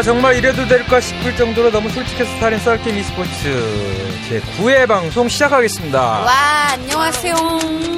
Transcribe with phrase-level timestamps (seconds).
[0.00, 3.30] 자, 정말 이래도 될까 싶을 정도로 너무 솔직해서 살인 썰게임 e스포츠
[4.30, 6.00] 제 9회 방송 시작하겠습니다.
[6.00, 6.32] 와,
[6.72, 7.34] 안녕하세요.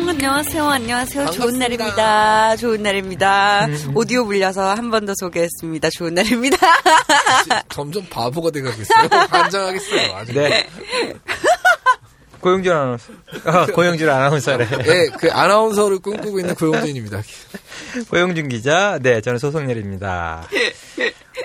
[0.08, 0.68] 안녕하세요.
[0.68, 1.26] 안녕하세요.
[1.30, 2.56] 좋은 날입니다.
[2.56, 3.66] 좋은 날입니다.
[3.66, 3.92] 음.
[3.94, 5.90] 오디오 불려서 한 번 더 소개했습니다.
[5.96, 6.56] 좋은 날입니다.
[7.70, 9.08] 점점 바보가 돼가겠어요.
[9.28, 10.16] 반장하겠어요.
[10.16, 10.32] 아주.
[10.32, 10.66] 네.
[12.40, 13.12] 고영준 아나운서.
[13.44, 14.66] 아, 고영준 아나운서래.
[14.66, 17.22] 네, 그 아나운서를 꿈꾸고 있는 고영준입니다.
[18.10, 18.98] 고영준 기자.
[19.00, 20.48] 네, 저는 소송렬입니다.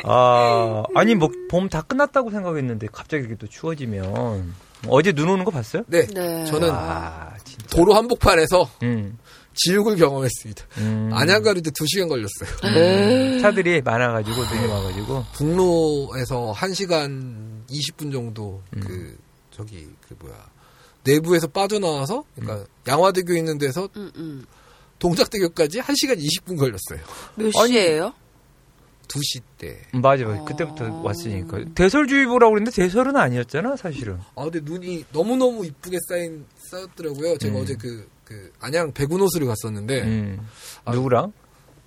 [0.07, 4.53] 아, 아니, 뭐, 봄 다 끝났다고 생각했는데, 갑자기 이렇게 또 추워지면.
[4.87, 5.83] 어제 눈 오는 거 봤어요?
[5.87, 6.05] 네.
[6.07, 6.45] 네.
[6.45, 7.33] 저는 아,
[7.71, 9.17] 도로 한복판에서 음.
[9.55, 10.63] 지옥을 경험했습니다.
[10.77, 11.09] 음.
[11.13, 12.49] 안양 가는데 2시간 걸렸어요.
[12.63, 13.39] 음.
[13.41, 15.25] 차들이 많아가지고, 눈이 와가지고.
[15.33, 18.81] 북로에서 1시간 20분 정도, 음.
[18.81, 19.17] 그,
[19.51, 20.35] 저기, 그 뭐야.
[21.03, 22.65] 내부에서 빠져나와서, 그러니까 음.
[22.87, 24.45] 양화대교 있는 데서 음,
[24.99, 26.99] 동작대교까지 1시간 20분 걸렸어요.
[27.35, 28.13] 몇 시에요?
[29.07, 29.79] 2시 때.
[29.93, 30.41] 맞아요.
[30.41, 30.45] 어...
[30.45, 31.59] 그때부터 왔으니까.
[31.75, 34.19] 대설주의보라고 그랬는데 대설은 아니었잖아, 사실은.
[34.35, 37.37] 아, 근데 눈이 너무너무 이쁘게 쌓인, 쌓였더라고요.
[37.37, 37.61] 제가 음.
[37.61, 40.01] 어제 그, 그, 안양 백운호수를 갔었는데.
[40.03, 40.47] 음.
[40.85, 41.31] 아, 누구랑?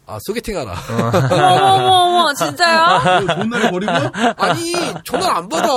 [0.06, 0.74] 아, 소개팅 하라.
[1.30, 3.26] 어머, 어머, 진짜요?
[3.26, 3.92] 전화를 버리고?
[4.36, 4.72] 아니,
[5.04, 5.68] 전화를 안 받아.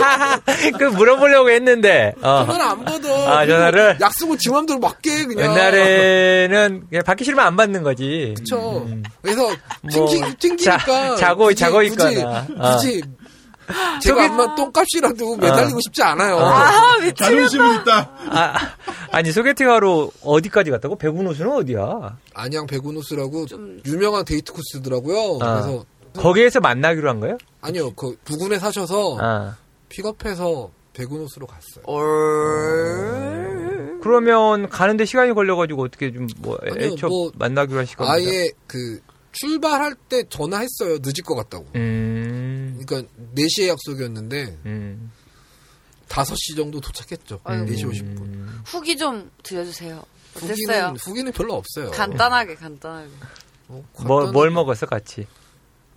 [0.78, 2.14] 그 물어보려고 했는데.
[2.22, 2.44] 어.
[2.46, 3.08] 전화를 안 받아.
[3.08, 3.98] 아, 전화를?
[4.00, 5.50] 약속을 지 맘대로 맞게, 그냥.
[5.50, 8.34] 옛날에는 그냥 받기 싫으면 안 받는 거지.
[8.36, 8.84] 그쵸.
[8.86, 9.02] 음.
[9.22, 9.48] 그래서,
[9.82, 10.78] 뭐, 튕기, 튕기니까.
[10.78, 12.46] 자, 자고, 굳이, 자고 있거나.
[12.46, 13.20] 굳이, 어.
[14.00, 15.80] 제가 아마 똥값이라도 매달리고 어.
[15.80, 16.38] 싶지 않아요.
[16.38, 17.24] 아, 미치겠다.
[17.24, 18.10] 자존심은 있다.
[18.30, 18.54] 아,
[19.12, 20.96] 아니, 소개팅하러 어디까지 갔다고?
[20.96, 22.18] 백운호수는 어디야?
[22.34, 23.80] 안양 백운호수라고 좀...
[23.86, 25.38] 유명한 데이트 코스더라고요.
[25.40, 25.62] 아.
[25.62, 25.84] 그래서
[26.18, 27.38] 거기에서 만나기로 한 거예요?
[27.60, 29.56] 아니요, 그 부근에 사셔서 아.
[29.90, 31.84] 픽업해서 백운호수로 갔어요.
[34.02, 38.08] 그러면 가는데 시간이 걸려가지고 어떻게 좀뭐 애초 뭐 만나기로 한 시간?
[38.08, 39.00] 아예 그
[39.32, 40.98] 출발할 때 전화했어요.
[41.02, 41.66] 늦을 것 같다고.
[41.76, 42.80] 음.
[42.84, 45.12] 그러니까 4시에 약속이었는데 음.
[46.08, 47.40] 5시 정도 도착했죠.
[47.44, 48.20] 아유, 4시 50분.
[48.20, 48.62] 음.
[48.64, 50.02] 후기 좀 들려주세요.
[50.36, 50.52] 어땠어요?
[50.52, 51.90] 후기는, 후기는 별로 없어요.
[51.90, 53.10] 간단하게 간단하게.
[53.68, 55.26] 어, 뭐, 뭘 먹었어 같이?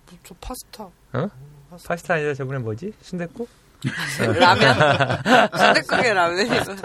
[0.08, 0.84] 뭐, 저 파스타.
[0.84, 1.30] 어?
[1.70, 1.88] 파스타.
[1.88, 2.92] 파스타 아니라 저번에 뭐지?
[3.02, 3.48] 순댓국?
[4.38, 4.74] 라면?
[5.56, 6.76] 순댓국에 라면이죠.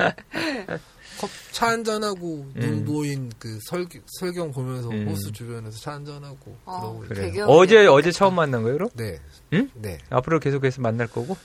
[1.52, 2.60] 차 한잔하고 음.
[2.60, 3.86] 눈 보인 그 설,
[4.20, 5.08] 설경 보면서 음.
[5.10, 7.34] 호수 주변에서 차 한잔하고 아, 그러고 그래.
[7.48, 8.78] 어제 어제 처음 만난 거예요?
[8.78, 8.90] 그럼?
[8.94, 9.20] 네.
[9.54, 9.70] 응?
[9.74, 9.98] 네.
[10.10, 11.36] 앞으로 계속해서 만날 거고?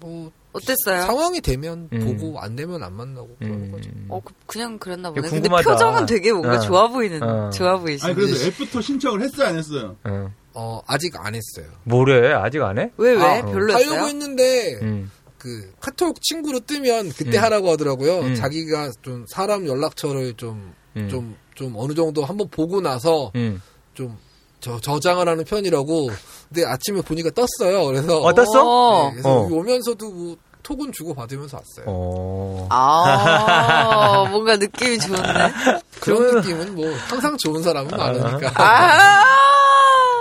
[0.00, 1.02] 뭐 어땠어요?
[1.06, 2.00] 상황이 되면 음.
[2.00, 3.72] 보고 안 되면 안 만나고 그러는 음.
[3.72, 3.90] 거죠.
[4.08, 5.28] 어 그, 냥 그랬나 보네.
[5.28, 6.60] 근데 표정은 되게 뭔가 어.
[6.60, 7.50] 좋아 보이는 어.
[7.50, 8.06] 좋아 보이시.
[8.06, 9.96] 아니 그래서 after 신청을 했어요 안 했어요?
[10.04, 10.32] 어.
[10.54, 11.66] 어 아직 안 했어요.
[11.84, 12.32] 뭐래?
[12.32, 12.90] 아직 안 해?
[12.96, 13.22] 왜 왜?
[13.22, 13.90] 아, 별로였어요?
[13.90, 15.10] 하려고 했는데 음.
[15.38, 17.42] 그 카톡 친구로 뜨면 그때 음.
[17.42, 18.20] 하라고 하더라고요.
[18.20, 18.34] 음.
[18.34, 21.36] 자기가 좀 사람 연락처를 좀 좀좀 음.
[21.54, 23.60] 좀 어느 정도 한번 보고 나서 음.
[23.94, 24.16] 좀
[24.60, 26.08] 저, 저장을 하는 편이라고.
[26.48, 27.84] 근데 아침에 보니까 떴어요.
[27.86, 29.08] 그래서 어, 떴어?
[29.08, 29.42] 네, 그래서 어.
[29.50, 31.84] 오면서도 뭐 톡은 주고 받으면서 왔어요.
[31.86, 32.66] 어.
[32.70, 35.52] 아, 뭔가 느낌이 좋은데.
[36.00, 38.52] 그런 느낌은 뭐 항상 좋은 사람은 많으니까.
[38.54, 39.33] 아~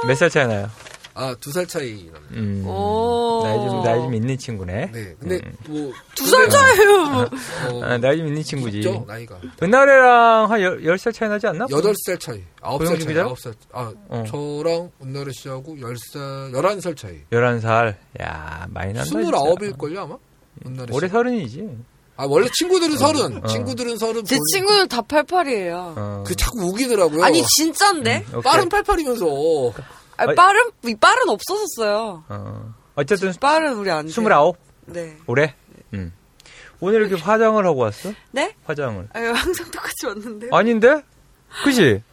[0.07, 0.69] 몇 살 차이 나요?
[1.15, 2.19] 아, 두 살 차이 납니다.
[2.31, 2.63] 음,
[3.43, 4.89] 나이 좀, 나이 좀 있는 친구네.
[4.91, 5.15] 네.
[5.19, 5.53] 근데 음.
[5.67, 5.93] 뭐.
[6.15, 7.29] 두 살 차이에요.
[7.69, 8.79] 어, 아, 나이 좀 있는 친구지.
[8.79, 9.39] 있죠, 나이가.
[9.61, 11.67] 은나래랑 한 열, 살 차이 나지 않나?
[11.69, 12.41] 여덟 살 차이.
[12.61, 13.19] 아홉 살 차이.
[13.19, 13.53] 아홉 살.
[13.73, 14.23] 아, 어.
[14.27, 17.19] 저랑 은나래 씨하고 열 살, 열한 살 차이.
[17.31, 17.99] 열한 살.
[18.19, 19.05] 야, 많이 난다.
[19.09, 20.17] 스물아홉일걸요, 아마?
[20.65, 20.95] 은나래 씨.
[20.95, 21.69] 올해 서른이지.
[22.15, 23.47] 아 원래 친구들은 서른, 어.
[23.47, 24.23] 친구들은 서른.
[24.23, 25.93] 제 친구는 다 팔팔이에요.
[25.97, 26.23] 어.
[26.25, 27.23] 그 자꾸 우기더라고요.
[27.23, 28.25] 아니 진짠데?
[28.33, 29.25] 음, 빠른 팔팔이면서.
[30.17, 30.69] 아, 빠른
[30.99, 32.23] 빠른 없어졌어요.
[32.29, 32.73] 어.
[32.95, 34.07] 어쨌든 빠른 우리 안.
[34.07, 34.57] 스물아홉.
[34.85, 35.17] 네.
[35.25, 35.55] 올해.
[35.93, 36.13] 음.
[36.79, 38.11] 오늘 이렇게 화장을 하고 왔어?
[38.31, 38.55] 네?
[38.65, 39.07] 화장을.
[39.13, 40.49] 아유 항상 똑같이 왔는데.
[40.51, 41.01] 아닌데?
[41.63, 42.03] 그지?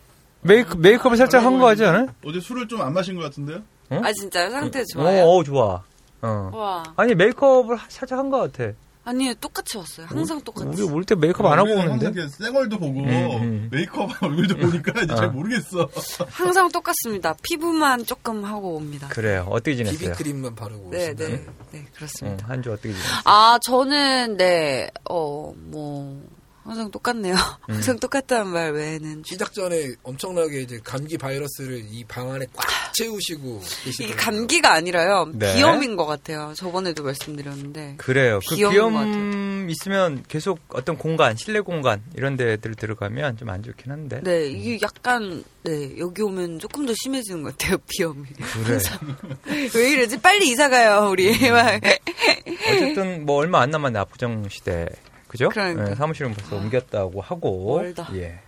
[0.42, 2.06] 메이크 메이크업을 살짝 한거 같지 않아?
[2.24, 3.58] 어제 술을 좀 안 마신 것 같은데요?
[3.90, 4.00] 어?
[4.02, 4.50] 아 진짜요?
[4.50, 5.24] 상태 좋아요.
[5.24, 5.82] 어, 어 좋아.
[6.22, 6.50] 어.
[6.54, 6.82] 와.
[6.96, 8.72] 아니 메이크업을 살짝 한거 같아.
[9.02, 10.06] 아니에요, 똑같이 왔어요.
[10.08, 10.40] 항상 어?
[10.40, 10.82] 똑같이.
[10.82, 12.28] 우리 올 때 메이크업 안 하고 오는데.
[12.28, 13.68] 생얼도 보고 음, 음.
[13.72, 15.16] 메이크업 얼굴도 보니까 이제 어.
[15.16, 15.88] 잘 모르겠어.
[16.28, 17.34] 항상 똑같습니다.
[17.42, 19.08] 피부만 조금 하고 옵니다.
[19.08, 19.46] 그래요.
[19.50, 19.98] 어떻게 지냈어요?
[19.98, 22.44] 비비 크림만 바르고 네, 네, 네, 그렇습니다.
[22.46, 23.20] 어, 한주 어떻게 지냈어요?
[23.24, 26.22] 아, 저는 네, 어, 뭐
[26.64, 27.34] 항상 똑같네요.
[27.68, 27.74] 음.
[27.74, 33.62] 항상 똑같다는 말 외에는 시작 전에 엄청나게 이제 감기 바이러스를 이 방 안에 꽉 채우시고
[33.86, 35.30] 이게 감기가 아니라요.
[35.34, 35.54] 네.
[35.54, 36.52] 비염인 것 같아요.
[36.56, 38.40] 저번에도 말씀드렸는데 그래요.
[38.48, 44.20] 그 비염 있으면 계속 어떤 공간, 실내 공간 이런 데들 들어가면 좀 안 좋긴 한데.
[44.22, 47.78] 네, 이게 약간 네 여기 오면 조금 더 심해지는 것 같아요.
[47.88, 48.24] 비염이.
[48.64, 48.78] 그래.
[49.74, 50.20] 왜 이러지?
[50.20, 51.30] 빨리 이사 가요 우리.
[51.32, 51.80] 음.
[52.70, 54.86] 어쨌든 뭐 얼마 안 남았네 압구정 시대.
[55.30, 55.48] 그죠?
[55.48, 55.84] 그러니까.
[55.84, 57.76] 네, 사무실은 벌써 옮겼다고 하고.
[57.76, 58.08] 멀다.
[58.14, 58.40] 예.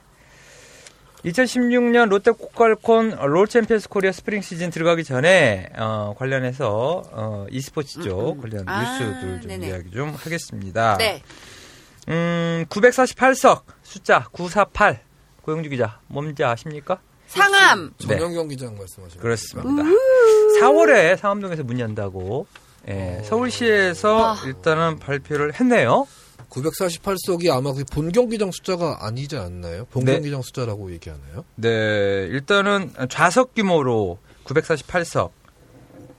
[1.24, 8.30] 2016년 롯데 코칼콘 롤 챔피언스 코리아 스프링 시즌 들어가기 전에 어, 관련해서 어, e스포츠 쪽
[8.30, 8.40] 음, 음.
[8.40, 9.68] 관련 아, 뉴스들 좀 네네.
[9.68, 10.96] 이야기 좀 하겠습니다.
[10.98, 11.22] 네.
[12.08, 15.00] 음, 948석 숫자 948
[15.42, 16.98] 고영주 기자 뭔지 아십니까?
[17.28, 17.92] 상암.
[18.08, 18.16] 네.
[18.16, 19.84] 전용 경기장 말씀하시는 그렇습니다.
[20.60, 22.48] 4월에 상암동에서 문 연다고
[22.88, 23.22] 예, 어...
[23.22, 24.42] 서울시에서 아...
[24.44, 26.08] 일단은 발표를 했네요.
[26.50, 29.86] 948석이 아마 그 본경기장 숫자가 아니지 않나요?
[29.86, 30.46] 본경기장 네.
[30.46, 31.44] 숫자라고 얘기하나요?
[31.56, 31.68] 네,
[32.30, 35.30] 일단은 좌석 규모로 948석.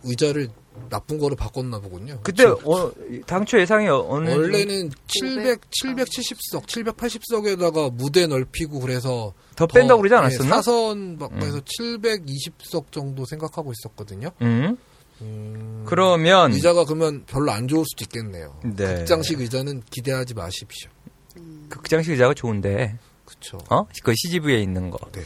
[0.06, 0.50] 의자를
[0.89, 2.19] 나쁜 거로 바꿨나 보군요.
[2.24, 2.92] 그때 어,
[3.25, 10.44] 당초 예상이 어느 원래는 700 770석, 780석에다가 무대 넓히고 그래서 더, 더 뺀다고 그러지 않았었나?
[10.44, 11.62] 네, 사선 바꿔서 음.
[11.62, 14.31] 720석 정도 생각하고 있었거든요.
[14.42, 14.77] 음.
[15.24, 18.60] 음, 그러면 의자가 그러면 별로 안 좋을 수도 있겠네요.
[18.64, 18.96] 네.
[18.96, 20.90] 극장식 의자는 기대하지 마십시오.
[21.38, 21.68] 음.
[21.70, 22.98] 극장식 의자가 좋은데.
[23.25, 23.58] 그쵸.
[23.70, 23.86] 어?
[24.04, 25.00] 그 CGV에 있는 거.
[25.12, 25.22] 네.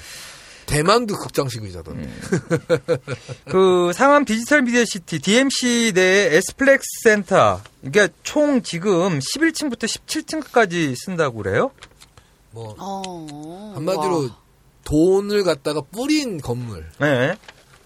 [0.68, 2.04] 대만도 극장식 의자던데.
[2.04, 2.98] 음.
[3.50, 7.62] 그 상암 디지털 미디어 시티 DMC 내 에스플렉스 센터.
[7.84, 11.72] 이게 총 지금 11층부터 17층까지 쓴다고 그래요?
[12.52, 13.72] 뭐 어...
[13.76, 14.38] 한마디로 와.
[14.84, 16.90] 돈을 갖다가 뿌린 건물.
[17.00, 17.36] 네.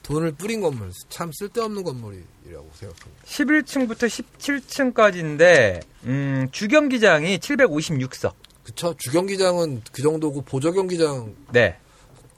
[0.03, 0.91] 돈을 뿌린 건물.
[1.09, 3.23] 참 쓸데없는 건물이라고 생각합니다.
[3.25, 8.33] 11층부터 17층까지인데 음, 주경기장이 756석.
[8.63, 8.95] 그쵸.
[8.97, 11.35] 주경기장은 그 정도고 보조경기장.
[11.51, 11.77] 네.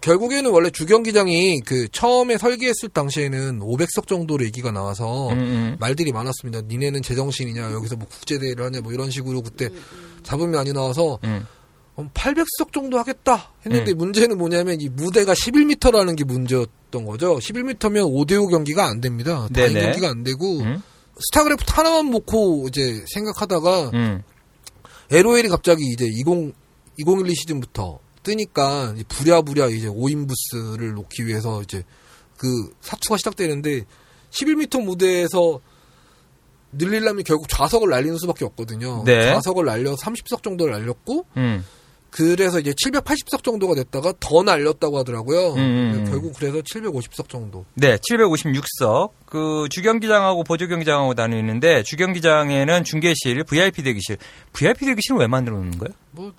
[0.01, 5.39] 결국에는 원래 주경기장이 그 처음에 설계했을 당시에는 500석 정도로 얘기가 나와서 음음.
[5.39, 5.77] 음.
[5.79, 6.61] 말들이 많았습니다.
[6.67, 9.69] 니네는 제정신이냐 여기서 뭐 국제대회를 하냐 뭐 이런 식으로 그때
[10.23, 11.45] 잡음이 많이 나와서 음.
[11.95, 13.97] 800석 정도 하겠다 했는데 음.
[13.97, 17.37] 문제는 뭐냐면 이 무대가 11m라는 게 문제였 던 거죠.
[17.37, 19.47] 11m면 5대5 경기가 안 됩니다.
[19.53, 20.81] 다인 경기가 안 되고 음.
[21.19, 24.23] 스타크래프트 하나만 놓고 이제 생각하다가 음.
[25.11, 26.53] LOL이 갑자기 이제 20
[26.97, 31.83] 2012 시즌부터 뜨니까 부랴부랴 이제 5인 부스를 놓기 위해서 이제
[32.37, 32.47] 그
[32.81, 33.85] 사투가 시작되는데
[34.31, 35.59] 11m 무대에서
[36.71, 39.03] 늘리려면 결국 좌석을 날리는 수밖에 없거든요.
[39.05, 39.33] 네.
[39.33, 41.65] 좌석을 날려 30석 정도를 날렸고 음.
[42.13, 45.53] 그래서 이제 780석 정도가 됐다가 더 날렸다고 하더라고요.
[45.53, 45.57] 음.
[45.57, 46.05] 음, 음.
[46.05, 47.65] 결국 그래서 750석 정도.
[47.73, 49.09] 네, 756석.
[49.25, 54.17] 그 주경기장하고 보조경기장하고 나뉘는데 주경기장에는 중계실, VIP 대기실.
[54.53, 55.93] VIP 대기실은 왜 만들어 놓는 거예요?
[56.11, 56.31] 뭐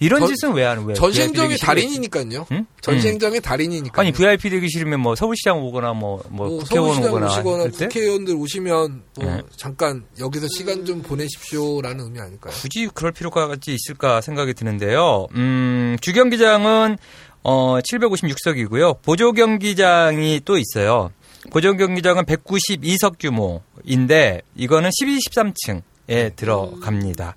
[0.00, 0.94] 이런 전, 짓은 왜 하는 거예요?
[0.94, 2.46] 전시행정의 달인이니까요.
[2.52, 2.66] 응?
[2.80, 3.42] 전시행정의 음.
[3.42, 4.00] 달인이니까.
[4.00, 9.24] 아니 VIP 대기실이면 뭐 서울시장 오거나 뭐뭐 뭐, 뭐 국회의원 오거나 오시거나 국회의원들 오시면 뭐
[9.24, 9.42] 네.
[9.56, 12.52] 잠깐 여기서 시간 좀 보내십시오라는 의미 아닐까요?
[12.54, 15.26] 굳이 그럴 필요까지 있을까 생각이 드는데요.
[15.34, 16.96] 음, 주경기장은
[17.42, 19.02] 어 756석이고요.
[19.02, 21.10] 보조 경기장이 또 있어요.
[21.50, 27.36] 보조 경기장은 192석 규모인데 이거는 12, 13층에 들어갑니다.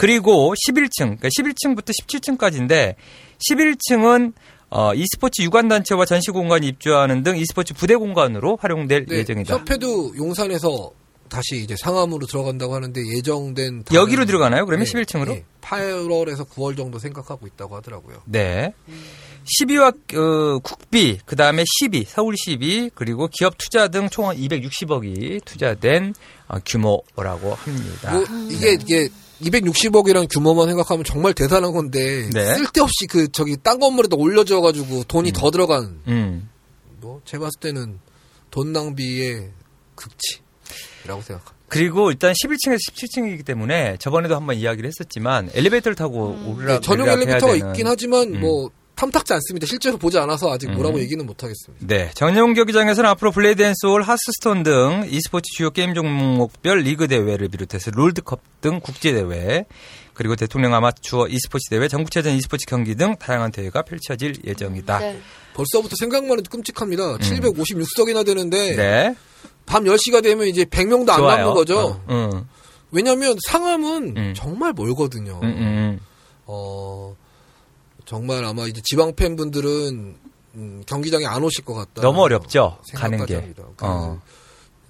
[0.00, 2.94] 그리고 11층, 그러니까 11층부터 17층까지인데
[3.50, 4.32] 11층은
[4.70, 9.52] 어, e스포츠 유관단체와 전시공간 입주하는 등 e스포츠 부대 공간으로 활용될 네, 예정이다.
[9.58, 10.92] 협회도 용산에서
[11.28, 14.64] 다시 이제 상암으로 들어간다고 하는데 예정된 여기로 들어가나요?
[14.64, 15.26] 그러면 네, 11층으로?
[15.34, 18.22] 네, 8월에서 9월 정도 생각하고 있다고 하더라고요.
[18.24, 18.72] 네.
[19.60, 26.14] 12와 어, 국비, 그 다음에 12, 서울 12, 그리고 기업 투자 등 총 260억이 투자된
[26.48, 28.12] 어, 규모라고 합니다.
[28.12, 29.08] 뭐 이게 이게
[29.42, 32.54] 260억이란 규모만 생각하면 정말 대단한 건데 네.
[32.54, 35.32] 쓸데없이 그 저기 딴 건물에다 올려져 가지고 돈이 음.
[35.32, 36.48] 더 들어간 음.
[37.00, 37.98] 뭐 제가 봤을 때는
[38.50, 39.50] 돈 낭비의
[39.94, 41.60] 극치라고 생각합니다.
[41.68, 46.48] 그리고 일단 11층에서 17층이기 때문에 저번에도 한번 이야기를 했었지만 엘리베이터를 타고 음.
[46.48, 48.40] 오르라 네, 전용 엘리베이터가 있긴 하지만 음.
[48.40, 48.70] 뭐
[49.00, 49.66] 탐탁지 않습니다.
[49.66, 51.00] 실제로 보지 않아서 아직 뭐라고 음.
[51.00, 51.86] 얘기는 못하겠습니다.
[51.86, 52.10] 네.
[52.14, 57.90] 전용 경기장에서는 앞으로 블레이드 앤 소울, 하스스톤 등 e스포츠 주요 게임 종목별 리그 대회를 비롯해서
[57.92, 59.64] 롤드컵 등 국제 대회,
[60.12, 64.98] 그리고 대통령 아마추어 e스포츠 대회, 전국체전 e스포츠 경기 등 다양한 대회가 펼쳐질 예정이다.
[64.98, 65.20] 네.
[65.54, 67.12] 벌써부터 생각만 해도 끔찍합니다.
[67.12, 67.18] 음.
[67.18, 69.16] 756석이나 되는데 네.
[69.64, 71.36] 밤 10시가 되면 이제 100명도 안 좋아요.
[71.36, 71.78] 남는 거죠.
[71.78, 72.46] 어, 음.
[72.90, 74.34] 왜냐하면 상암은 음.
[74.36, 75.40] 정말 멀거든요.
[75.42, 76.00] 음, 음,
[76.44, 77.16] 어,
[78.10, 80.16] 정말 아마 이제 지방 팬분들은
[80.56, 82.02] 음, 경기장에 안 오실 것 같다.
[82.02, 82.78] 너무 어렵죠.
[82.96, 83.52] 가는 게.
[83.54, 84.20] 그, 어.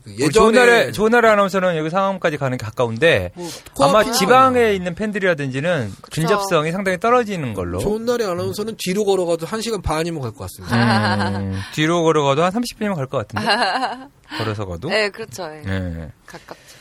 [0.02, 3.46] 그 예전에 좋은 날에 좋은 날에 아나운서는 여기 상암까지 가는 게 가까운데 뭐,
[3.86, 7.78] 아마 지방에 있는 팬들이라든지는 근접성이 상당히 떨어지는 걸로.
[7.80, 11.28] 좋은 날에 아나운서는 뒤로 걸어가도 1시간 반이면 갈 것 같습니다.
[11.40, 13.46] 음, 뒤로 걸어가도 한 30분이면 갈 것 같은데.
[14.38, 14.88] 걸어서 가도.
[14.88, 15.46] 네, 그렇죠.
[15.46, 16.10] 네.
[16.24, 16.78] 가깝죠.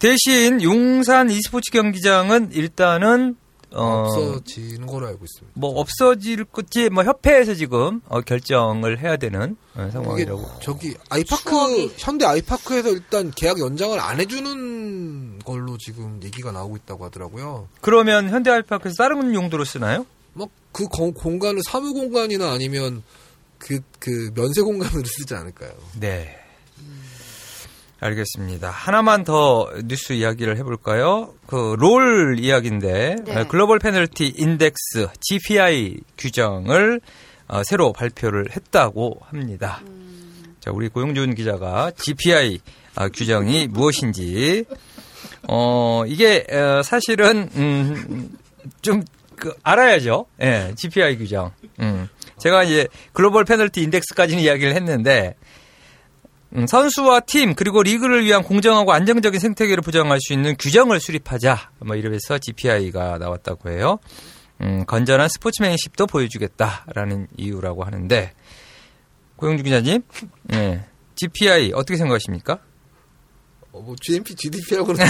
[0.00, 3.36] 대신 용산 e스포츠 경기장은 일단은
[3.72, 5.52] 어, 없어지는 걸로 알고 있습니다.
[5.58, 10.60] 뭐 없어질 것지 뭐 협회에서 지금 어, 결정을 해야 되는 어, 상황이라고.
[10.62, 11.92] 저기 아이파크 추억이.
[11.96, 17.68] 현대 아이파크에서 일단 계약 연장을 안 해주는 걸로 지금 얘기가 나오고 있다고 하더라고요.
[17.80, 20.06] 그러면 현대 아이파크에서 다른 용도로 쓰나요?
[20.34, 23.02] 막 그 공간을 사무 공간이나 아니면
[23.56, 25.72] 그, 그 면세 공간으로 쓰지 않을까요?
[25.98, 26.36] 네.
[28.00, 28.70] 알겠습니다.
[28.70, 31.32] 하나만 더 뉴스 이야기를 해볼까요?
[31.46, 33.44] 그 롤 이야기인데 네.
[33.48, 37.00] 글로벌 페널티 인덱스 GPI 규정을
[37.48, 39.80] 어, 새로 발표를 했다고 합니다.
[39.86, 40.56] 음.
[40.60, 42.60] 자, 우리 고용준 기자가 GPI
[42.96, 44.64] 아, 규정이 무엇인지
[45.48, 48.30] 어 이게 어, 사실은 음,
[48.82, 49.04] 좀
[49.36, 50.26] 그 알아야죠.
[50.40, 51.52] 예, 네, GPI 규정.
[51.80, 52.08] 음.
[52.38, 55.55] 제가 이제 글로벌 페널티 인덱스까지는 이야기를 했는데 음,
[56.66, 62.38] 선수와 팀 그리고 리그를 위한 공정하고 안정적인 생태계를 보장할 수 있는 규정을 수립하자 뭐 이러면서
[62.38, 63.98] GPI가 나왔다고 해요.
[64.62, 68.32] 음, 건전한 스포츠맨십도 보여주겠다라는 이유라고 하는데
[69.36, 70.02] 고영주 기자님,
[70.44, 70.84] 네,
[71.16, 72.58] GPI 어떻게 생각하십니까?
[73.76, 75.04] 어, 뭐 GNP, GDP하고는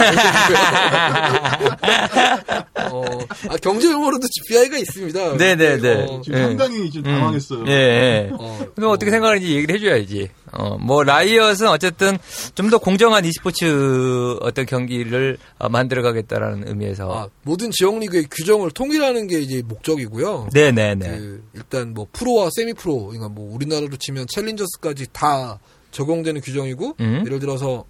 [2.91, 3.03] 어,
[3.49, 5.37] 아, 경제 용어로도 GPI가 있습니다.
[5.37, 6.05] 네네네.
[6.05, 7.61] 어, 지금 상당히 좀 당황했어요.
[7.61, 7.73] 음, 예.
[7.73, 8.31] 예.
[8.33, 10.31] 어, 그럼 어 떻게 생각하는지 얘기를 해줘야지.
[10.53, 12.19] 어, 뭐 라이엇은 어쨌든
[12.55, 19.29] 좀 더 공정한 e스포츠 어떤 경기를 어, 만들어가겠다라는 의미에서 아, 모든 지역 리그의 규정을 통일하는
[19.29, 20.49] 게 이제 목적이고요.
[20.53, 21.09] 네네네.
[21.09, 25.61] 그 일단 뭐 프로와 세미 프로, 그러니까 뭐 우리나라로 치면 챌린저스까지 다
[25.93, 27.23] 적용되는 규정이고 음?
[27.25, 27.85] 예를 들어서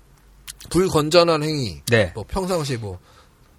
[0.70, 2.12] 불건전한 행위, 네.
[2.14, 2.98] 뭐 평상시 뭐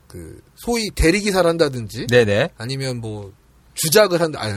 [0.07, 2.51] 그 소위 대리기사를 한다든지, 네네.
[2.57, 3.33] 아니면 뭐
[3.73, 4.53] 주작을 한다, 아니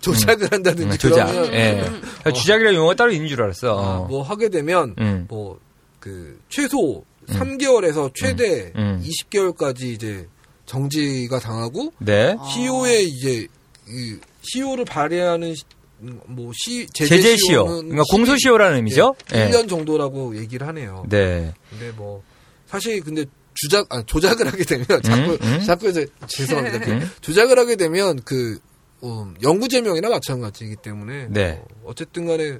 [0.00, 0.48] 조작을 음.
[0.50, 1.26] 한다든지 음, 조작.
[1.26, 1.80] 그러면 예.
[2.24, 2.32] 어.
[2.32, 3.78] 주작이라는 용어가 따로 있는 줄 알았어.
[3.78, 5.26] 아, 뭐 하게 되면 음.
[5.28, 9.00] 뭐그 최소 3개월에서 최대 음.
[9.06, 10.26] 20개월까지 이제
[10.66, 12.36] 정지가 당하고 네.
[12.52, 13.46] 시효에 이제
[13.88, 17.64] 이 시효를 발휘하는 시- 음, 뭐 시, 제재, 시효.
[17.64, 19.14] 그러니까 공소시효라는 의미죠?
[19.34, 19.50] 예, 예.
[19.50, 21.04] 1년 정도라고 얘기를 하네요.
[21.08, 21.52] 네.
[21.70, 22.22] 근데 뭐
[22.66, 23.24] 사실 근데
[23.54, 25.60] 주작 아 조작을 하게 되면 자꾸 음?
[25.66, 26.78] 자꾸 이제 죄송합니다.
[26.80, 27.10] 그 음?
[27.20, 28.58] 조작을 하게 되면 그
[29.02, 31.60] 음, 영구 제명이나 마찬가지이기 때문에 네.
[31.60, 32.58] 어, 어쨌든 간에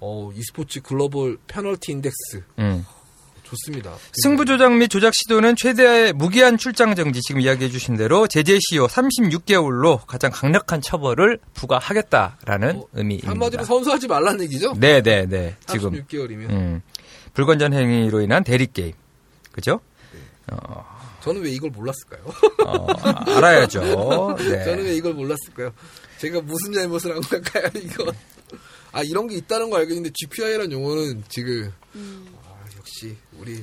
[0.00, 2.84] 어, e스포츠 글로벌 페널티 인덱스 음.
[3.50, 3.94] 좋습니다.
[4.22, 8.86] 승부 조작 및 조작 시도는 최대의 무기한 출장 정지 지금 이야기해 주신 대로 제재 시효
[8.86, 13.30] 36개월로 가장 강력한 처벌을 부과하겠다라는 어, 의미입니다.
[13.30, 14.74] 한마디로 선수하지 말라는 얘기죠?
[14.78, 15.56] 네, 네, 네.
[15.66, 16.82] 지금 36개월이면 음.
[17.34, 18.92] 불건전 행위로 인한 대리 게임.
[19.52, 19.80] 그죠?
[21.22, 22.24] 저는 왜 이걸 몰랐을까요?
[22.66, 22.86] 어,
[23.36, 24.36] 알아야죠.
[24.38, 24.64] 네.
[24.64, 25.72] 저는 왜 이걸 몰랐을까요?
[26.18, 28.12] 제가 무슨 잘못을 한 걸까요, 이거?
[28.92, 31.98] 아, 이런 게 있다는 거 알겠는데, GPI라는 용어는 지금, 아,
[32.98, 33.62] 역시, 우리,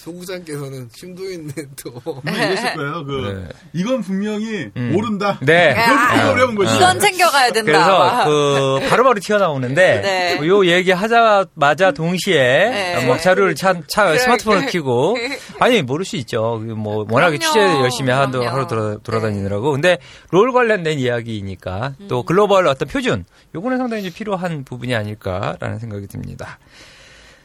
[0.00, 3.04] 소구장께서는 심도 있는 또, 분명히 이랬을 거예요.
[3.04, 3.54] 그 네.
[3.74, 4.92] 이건 분명히 음.
[4.94, 5.38] 모른다.
[5.42, 5.72] 네.
[5.72, 6.74] 이건 어려운 거지.
[6.74, 7.70] 이건 챙겨가야 된다.
[7.70, 10.00] 그래서 그 바로바로 튀어나오는데
[10.40, 10.46] 네.
[10.46, 12.36] 요 얘기 하자마자 동시에
[12.70, 13.04] 네.
[13.04, 14.72] 뭐 자료를 차, 차 그래, 스마트폰을 그래.
[14.72, 15.18] 켜고
[15.60, 16.62] 아니 모를 수 있죠.
[16.66, 17.38] 그뭐 워낙에 그럼요.
[17.38, 18.42] 취재 열심히 하도.
[18.48, 19.70] 하루 돌아, 돌아다니느라고.
[19.72, 19.98] 근데
[20.30, 22.08] 롤 관련된 이야기이니까 음.
[22.08, 26.58] 또 글로벌 어떤 표준 요거는 상당히 필요한 부분이 아닐까라는 생각이 듭니다.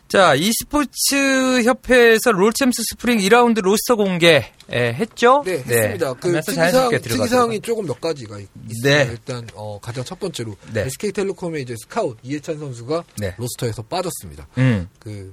[0.07, 5.41] 자, e스포츠 협회에서 롤챔스 스프링 2라운드 roster 공개 예, 했죠?
[5.45, 6.13] 네, 했습니다.
[6.13, 7.01] 그 하면서 특이사항.
[7.01, 8.89] 특이사항이 조금 몇 가지가 있- 있습니다.
[8.89, 9.07] 네.
[9.11, 10.81] 일단, 어, 가장 첫 번째로, 네.
[10.83, 13.33] SK텔레콤의 이제 스카웃, 이예찬 선수가 네.
[13.37, 14.47] roster에서 빠졌습니다.
[14.59, 14.87] 음.
[14.99, 15.31] 그,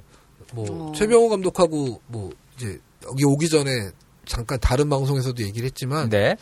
[0.55, 0.93] 뭐, 어.
[0.97, 3.91] 최병호 감독하고, 뭐, 이제, 여기 오기 전에
[4.25, 6.35] 잠깐 다른 방송에서도 얘기를 했지만, 네.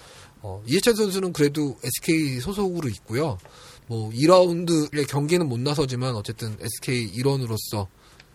[0.43, 3.39] 어, 이해찬 선수는 그래도 SK 소속으로 있고요.
[3.89, 7.89] 뭐 2라운드의 경기는 못 나서지만 어쨌든 SK 일원으로서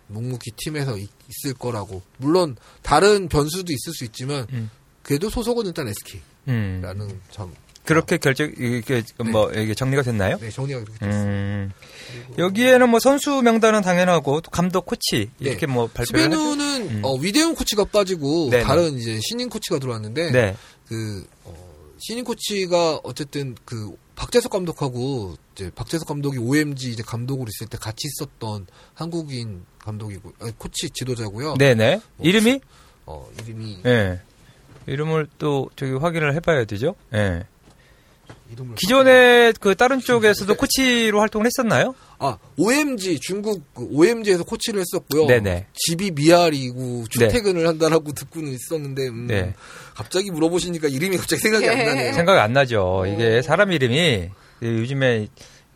[0.08, 1.10] 묵묵히 팀에서 있,
[1.46, 2.02] 을 거라고.
[2.18, 4.70] 물론 다른 변수도 있을 수 있지만 음.
[5.02, 7.22] 그래도 소속은 일단 SK라는 음.
[7.32, 7.54] 점.
[7.86, 10.38] 그렇게 결정 이게 뭐 이게 정리가 됐나요?
[10.40, 11.32] 네, 정리가 그렇게 됐습니다.
[11.32, 11.72] 음.
[12.38, 15.72] 여기에는 뭐 선수 명단은 당연하고 또 감독 코치 이렇게 네.
[15.72, 16.24] 뭐 발표를.
[16.24, 17.02] 스베누는 음.
[17.04, 18.64] 어, 위대훈 코치가 빠지고 네네.
[18.64, 20.56] 다른 이제 신인 코치가 들어왔는데 네.
[20.88, 21.54] 그 어,
[22.00, 28.08] 신인 코치가 어쨌든 그 박재석 감독하고 이제 박재석 감독이 OMG 이제 감독으로 있을 때 같이
[28.08, 31.56] 있었던 한국인 감독이고 아니, 코치 지도자고요.
[31.58, 32.01] 네, 네.
[32.18, 32.60] 뭐, 이름이
[33.06, 34.20] 어 이름이 예.
[34.88, 36.96] 이름을 또 저기 확인을 해 봐야 되죠.
[37.13, 37.44] 예.
[38.51, 41.94] 이름을 기존에 그 다른 쪽에서도 코치로 활동을 했었나요?
[42.18, 45.27] 아 OMG 중국 그 OMG에서 코치를 했었고요.
[45.27, 45.68] 네네.
[45.74, 49.54] 집이 미아리고 출퇴근을 한다라고 듣고는 있었는데 음, 네.
[49.96, 52.13] 갑자기 물어보시니까 이름이 갑자기 생각이 안 나네요.
[52.13, 53.06] 생각이 안 나죠.
[53.08, 54.30] 이게 사람 이름이
[54.62, 55.27] 요즘에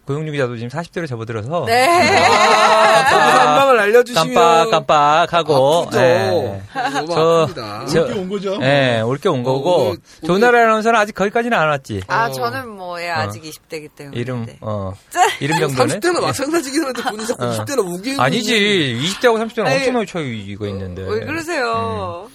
[0.09, 1.87] 고용준 기자도 지금 40대로 접어들어서 네.
[1.87, 4.33] 아, 방을 알려주시면
[4.71, 5.99] 깜빡 깜빡하고 아프죠.
[6.01, 6.61] 예.
[7.05, 7.47] 너무 저-.
[7.87, 8.57] 저- 올게 온 거죠.
[8.63, 12.01] 예, 올게 온 거고 오늘- 오늘- 조나라 아나운서는 아직 거기까지는 안 왔지.
[12.07, 12.31] 아, 어.
[12.31, 14.19] 저는 뭐, 예, 아직 20대기 때문에.
[14.19, 14.57] 이름 네.
[14.61, 14.93] 어
[15.41, 17.51] 이름 정도는 30대나 마찬가지긴 한데 본인 자꾸 어.
[17.51, 21.03] 20대나 우기는 아니지 20대하고 30대는 아니, 엄청나게 차이가 있는데.
[21.07, 22.27] 왜 그러세요?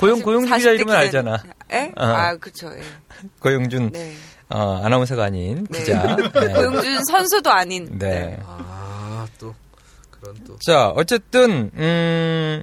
[0.00, 1.42] 고용 사십- 고용 기자 40대 이름은 알잖아.
[1.74, 1.92] 예?
[1.96, 2.04] 어.
[2.04, 2.80] 아, 그쵸, 예.
[3.38, 4.14] 고용준, 네.
[4.50, 5.78] 어, 아나운서가 아닌 네.
[5.78, 6.16] 기자.
[6.34, 6.52] 네.
[6.54, 7.86] 고용준 선수도 아닌.
[7.98, 8.08] 네.
[8.08, 8.38] 네.
[8.44, 9.54] 아, 또,
[10.10, 10.58] 그런 또.
[10.58, 12.62] 자, 어쨌든, 음.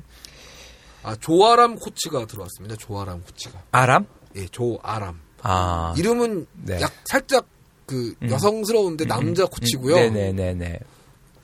[1.04, 2.76] 아, 조아람 코치가 들어왔습니다.
[2.78, 3.62] 조아람 코치가.
[3.72, 4.06] 아람?
[4.36, 5.20] 예, 조아람.
[5.42, 5.94] 아.
[5.98, 6.82] 이름은 네.
[6.82, 7.48] 약, 살짝
[7.86, 8.30] 그 음.
[8.30, 9.08] 여성스러운데 음.
[9.08, 9.96] 남자 코치고요.
[9.96, 10.80] 네 네 네 네.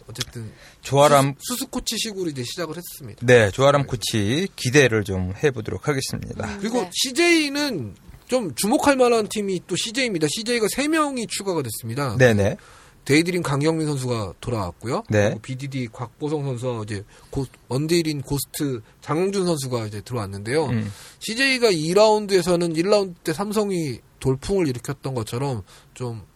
[0.10, 3.26] 어쨌든 조아람 수 수 코치식으로 이제 시작을 했습니다.
[3.26, 6.46] 네, 조아람 코치 기대를 좀 해보도록 하겠습니다.
[6.46, 6.90] 음, 그리고 네.
[6.94, 7.96] CJ는
[8.34, 10.25] 좀 주목할 만한 팀이 또 CJ입니다.
[10.28, 12.18] CJ가 3명이 추가가 됐습니다.
[12.18, 12.58] 네네.
[13.06, 15.04] 데이드림 강경민 선수가 돌아왔고요.
[15.08, 15.38] 네.
[15.40, 20.66] BDD 곽보성 선수와 이제 고, 원딜인 고스트 장홍준 선수가 이제 들어왔는데요.
[20.66, 20.92] 음.
[21.20, 25.62] CJ가 2라운드에서는 1라운드 때 삼성이 돌풍을 일으켰던 것처럼
[25.94, 26.34] 좀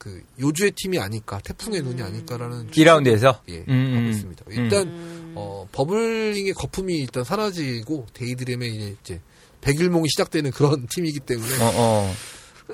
[0.00, 3.96] 그 요주의 팀이 아닐까 태풍의 눈이 아닐까라는 2라운드에서 예 음, 음.
[3.98, 4.44] 하고 있습니다.
[4.48, 5.32] 일단 음.
[5.36, 9.20] 어 버블링의 거품이 일단 사라지고 데이드림의 이제
[9.60, 12.14] 백일몽이 시작되는 그런 팀이기 때문에 어, 어.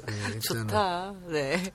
[0.07, 1.15] 네, 좋다.
[1.31, 1.73] 네.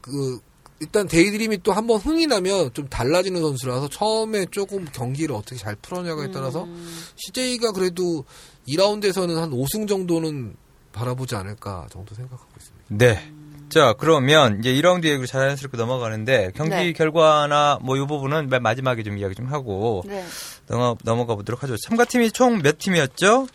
[0.00, 0.38] 그
[0.80, 5.76] 일단 데이드림이 또 한 번 흥이 나면 좀 달라지는 선수라서 처음에 조금 경기를 어떻게 잘
[5.76, 6.98] 풀어냐에 따라서 음.
[7.16, 8.24] CJ가 그래도
[8.68, 10.56] 2라운드에서는 한 5승 정도는
[10.92, 12.86] 바라보지 않을까 정도 생각하고 있습니다.
[12.88, 13.32] 네.
[13.68, 16.92] 자, 그러면 이제 2라운드 얘기로 자연스럽게 넘어가는데 경기 네.
[16.92, 20.24] 결과나 뭐 이 부분은 맨 마지막에 좀 이야기 좀 하고 네.
[20.66, 21.76] 넘어, 넘어가 보도록 하죠.
[21.76, 23.46] 참가팀이 총 몇 팀이었죠?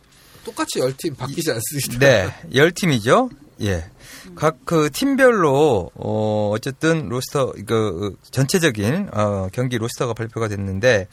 [0.46, 2.00] 똑같이 10팀 바뀌지 않습니다.
[2.00, 2.34] 네.
[2.52, 3.30] 10팀이죠.
[3.62, 3.90] 예.
[4.36, 11.08] 각 그 팀별로 어 어쨌든 roster 그 전체적인 어 경기 roster가 발표가 됐는데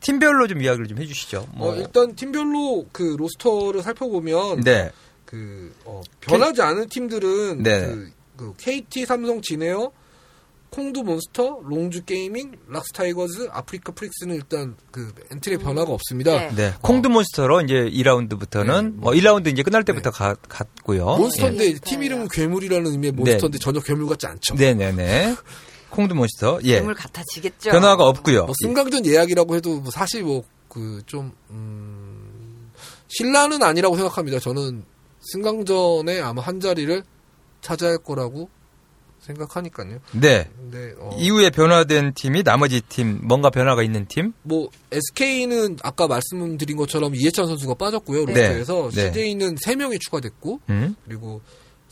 [0.00, 1.48] 팀별로 좀 이야기를 좀 해주시죠.
[1.54, 4.90] 뭐 어, 일단 팀별로 그 roster를 살펴보면 네.
[5.24, 7.86] 그 어, 변하지 않은 팀들은 네.
[7.86, 9.90] 그, 그 KT, 삼성, 진에어
[10.74, 16.32] 콩두 몬스터, 롱주 게이밍, 락스 타이거즈, 아프리카 프릭스는 일단 그 엔트리 변화가 없습니다.
[16.32, 16.54] 네.
[16.56, 16.74] 네.
[16.82, 18.90] 콩두 몬스터로 이제 2라운드부터는 네.
[18.96, 20.18] 뭐 1라운드 이제 끝날 때부터 네.
[20.18, 21.04] 가, 갔고요.
[21.04, 21.74] 몬스터인데 예.
[21.74, 23.16] 팀 이름은 괴물이라는 의미의 네.
[23.16, 24.56] 몬스터인데 전혀 괴물 같지 않죠.
[24.56, 25.36] 네네네.
[25.90, 26.58] 콩두 몬스터.
[26.64, 26.80] 예.
[26.80, 27.70] 괴물 같아지겠죠.
[27.70, 28.46] 변화가 없고요.
[28.46, 32.72] 뭐 승강전 예약이라고 해도 뭐 사실 뭐 그좀 음,
[33.06, 34.40] 신라는 아니라고 생각합니다.
[34.40, 34.82] 저는
[35.20, 37.04] 승강전에 아마 한 자리를
[37.60, 38.48] 차지할 거라고
[39.24, 39.98] 생각하니까요.
[40.12, 40.48] 네.
[40.56, 44.32] 근데, 어, 이후에 변화된 팀이 나머지 팀 뭔가 변화가 있는 팀?
[44.42, 48.26] 뭐 SK는 아까 말씀드린 것처럼 이해찬 선수가 빠졌고요.
[48.26, 48.32] 네.
[48.32, 49.12] 로스터에서 네.
[49.12, 50.96] CJ는 3명이 추가됐고 음?
[51.06, 51.40] 그리고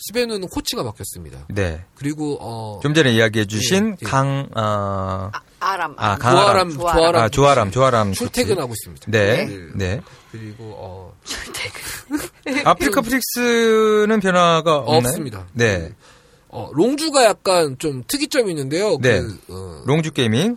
[0.09, 1.47] 스베누는 코치가 바뀌었습니다.
[1.51, 1.85] 네.
[1.95, 4.07] 그리고 어, 좀 전에 이야기해 주신 예, 예.
[4.07, 5.31] 강 어...
[5.61, 9.07] 아, 람 아, 강아람 조아람 아, 조아람 조아람 출퇴근하고 있습니다.
[9.09, 9.47] 네.
[9.47, 9.59] 네.
[9.75, 10.01] 네.
[10.33, 12.66] 그리고 어 출퇴근.
[12.66, 14.99] 아프리카 프릭스는 변화가 없나요?
[14.99, 15.47] 없습니다.
[15.53, 15.79] 네.
[15.79, 15.95] 네.
[16.53, 18.99] 어, 롱주가 약간 좀 특이점이 있는데요.
[19.01, 19.21] 네.
[19.21, 20.57] 그, 어, 롱주 게이밍.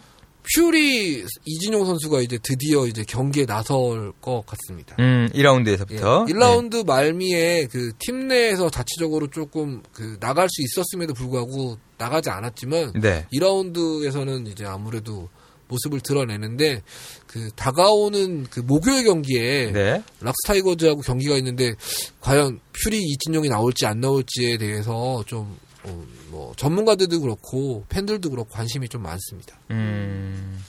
[0.55, 4.95] 퓨리 이진용 선수가 이제 드디어 이제 경기에 나설 것 같습니다.
[4.99, 6.29] 음, 2라운드에서부터.
[6.29, 6.83] 예, 1라운드 네.
[6.83, 13.25] 말미에 그 팀 내에서 자체적으로 조금 그 나갈 수 있었음에도 불구하고 나가지 않았지만 네.
[13.33, 15.29] 2라운드에서는 이제 아무래도
[15.67, 16.83] 모습을 드러내는데
[17.25, 20.03] 그 다가오는 그 목요일 경기에 네.
[20.21, 21.73] 락스타이거즈하고 경기가 있는데
[22.21, 28.89] 과연 퓨리 이진용이 나올지 안 나올지에 대해서 좀 어, 뭐 전문가들도 그렇고 팬들도 그렇고 관심이
[28.89, 29.57] 좀 많습니다.
[29.71, 30.63] 음.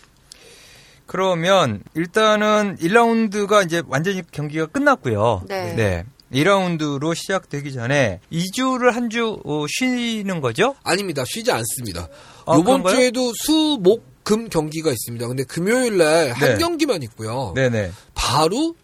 [1.07, 5.45] 그러면 일단은 1라운드가 이제 완전히 경기가 끝났고요.
[5.47, 5.75] 네.
[5.75, 6.05] 네.
[6.33, 10.75] 2라운드로 시작되기 전에 2주를 한주 어, 쉬는 거죠?
[10.83, 11.23] 아닙니다.
[11.25, 12.09] 쉬지 않습니다.
[12.47, 15.29] 아, 이번 주에도 수, 목, 금 경기가 있습니다.
[15.29, 16.59] 근데 금요일 날한 네.
[16.59, 17.53] 경기만 있고요.
[17.55, 17.93] 네네.
[18.15, 18.75] 바로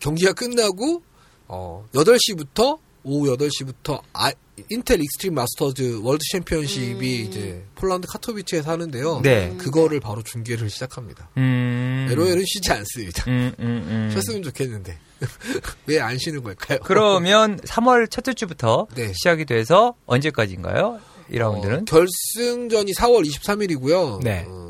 [0.00, 1.02] 경기가 끝나고
[1.46, 4.32] 어, 8시부터 오후 8시부터 아,
[4.70, 7.26] 인텔 익스트림 마스터즈 월드 챔피언십이 음.
[7.26, 9.20] 이제 폴란드 카토비치에서 하는데요.
[9.22, 9.54] 네.
[9.56, 11.30] 그거를 바로 중계를 시작합니다.
[11.38, 12.06] 음.
[12.10, 13.24] LOL은 쉬지 않습니다.
[13.30, 14.08] 음, 음, 음.
[14.12, 14.98] 쉬었으면 좋겠는데.
[15.86, 16.80] 왜 안 쉬는 걸까요?
[16.84, 19.12] 그러면 3월 첫째 주부터 네.
[19.14, 21.00] 시작이 돼서 언제까지인가요?
[21.30, 21.82] 1라운드는?
[21.82, 24.22] 어, 결승전이 4월 23일이고요.
[24.22, 24.44] 네.
[24.48, 24.61] 어,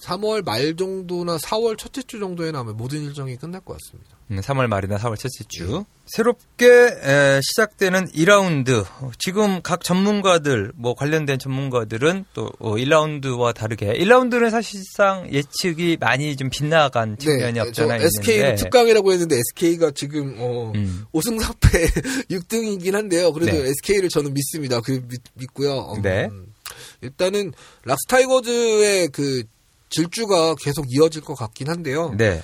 [0.00, 4.16] 3월 말 정도나 4월 첫째 주 정도에는 아마 모든 일정이 끝날 것 같습니다.
[4.30, 5.66] 음, 3월 말이나 4월 첫째 주.
[5.66, 5.84] 네.
[6.06, 8.86] 새롭게 에, 시작되는 2라운드.
[9.18, 16.48] 지금 각 전문가들, 뭐 관련된 전문가들은 또 어, 1라운드와 다르게 1라운드는 사실상 예측이 많이 좀
[16.48, 18.06] 빗나간 네, 측면이 네, 없잖아 있는데.
[18.06, 21.04] SK 특강이라고 했는데 SK가 지금 어, 음.
[21.12, 23.32] 5승 4패 6등이긴 한데요.
[23.32, 23.68] 그래도 네.
[23.70, 24.80] SK를 저는 믿습니다.
[24.80, 26.28] 그 믿, 고요 어, 네.
[26.30, 26.52] 음,
[27.00, 27.52] 일단은
[27.84, 29.42] 락스타이거즈의 그
[29.90, 32.14] 질주가 계속 이어질 것 같긴 한데요.
[32.16, 32.42] 네.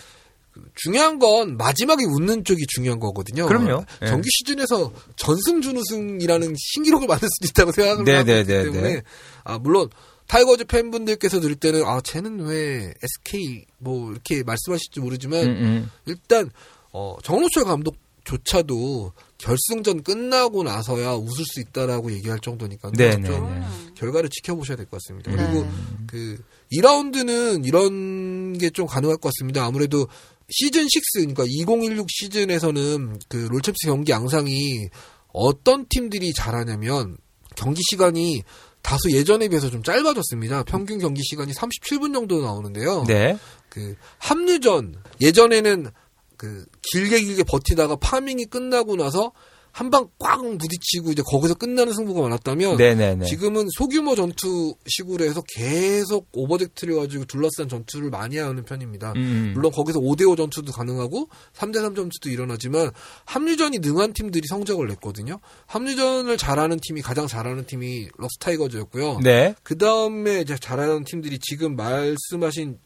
[0.52, 3.46] 그 중요한 건 마지막에 웃는 쪽이 중요한 거거든요.
[3.46, 3.84] 그럼요.
[4.00, 4.06] 네.
[4.06, 9.02] 정규 시즌에서 전승 준우승이라는 신기록을 만들 수도 있다고 생각을 네, 하고 네, 있기 네, 때문에
[9.42, 9.88] 아 물론
[10.28, 15.90] 타이거즈 팬분들께서 들을 때는 아 쟤는 왜 SK 뭐 이렇게 말씀하실지 모르지만 음, 음.
[16.06, 16.50] 일단
[16.92, 23.62] 어 정로철 감독조차도 결승전 끝나고 나서야 웃을 수 있다라고 얘기할 정도니까 네, 네, 네.
[23.96, 25.30] 결과를 지켜보셔야 될 것 같습니다.
[25.32, 25.36] 네.
[25.36, 25.68] 그리고
[26.06, 26.38] 그
[26.78, 29.64] 2라운드는 이런 게 좀 가능할 것 같습니다.
[29.64, 30.06] 아무래도
[30.50, 34.88] 시즌 6 그러니까 2016 시즌에서는 그 롤챔스 경기 양상이
[35.32, 37.16] 어떤 팀들이 잘하냐면
[37.56, 38.42] 경기 시간이
[38.82, 40.64] 다소 예전에 비해서 좀 짧아졌습니다.
[40.64, 43.04] 평균 경기 시간이 37분 정도 나오는데요.
[43.06, 43.38] 네.
[43.70, 45.90] 그 합류전 예전에는
[46.36, 49.32] 그 길게 길게 버티다가 파밍이 끝나고 나서
[49.74, 53.26] 한방꽉 부딪히고 이제 거기서 끝나는 승부가 많았다면 네네네.
[53.26, 59.14] 지금은 소규모 전투 식으로 해서 계속 오버젝트를 가지고 둘러싼 전투를 많이 하는 편입니다.
[59.16, 59.50] 음.
[59.52, 62.92] 물론 거기서 5대5 전투도 가능하고 3대3 전투도 일어나지만
[63.24, 65.40] 합류전이 능한 팀들이 성적을 냈거든요.
[65.66, 69.18] 합류전을 잘하는 팀이 가장 잘하는 팀이 럭스타이거즈였고요.
[69.24, 69.56] 네.
[69.64, 72.78] 그 다음에 이제 잘하는 팀들이 지금 말씀하신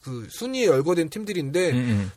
[0.00, 2.12] 그 순위에 열거된 팀들인데 음.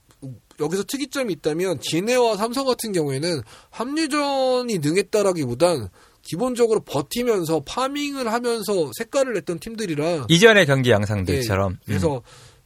[0.59, 5.89] 여기서 특이점이 있다면 진해와 삼성 같은 경우에는 합류전이 능했다라기보단
[6.21, 12.21] 기본적으로 버티면서 파밍을 하면서 색깔을 냈던 팀들이라 이전의 경기 양상들처럼 네, 그래서 음.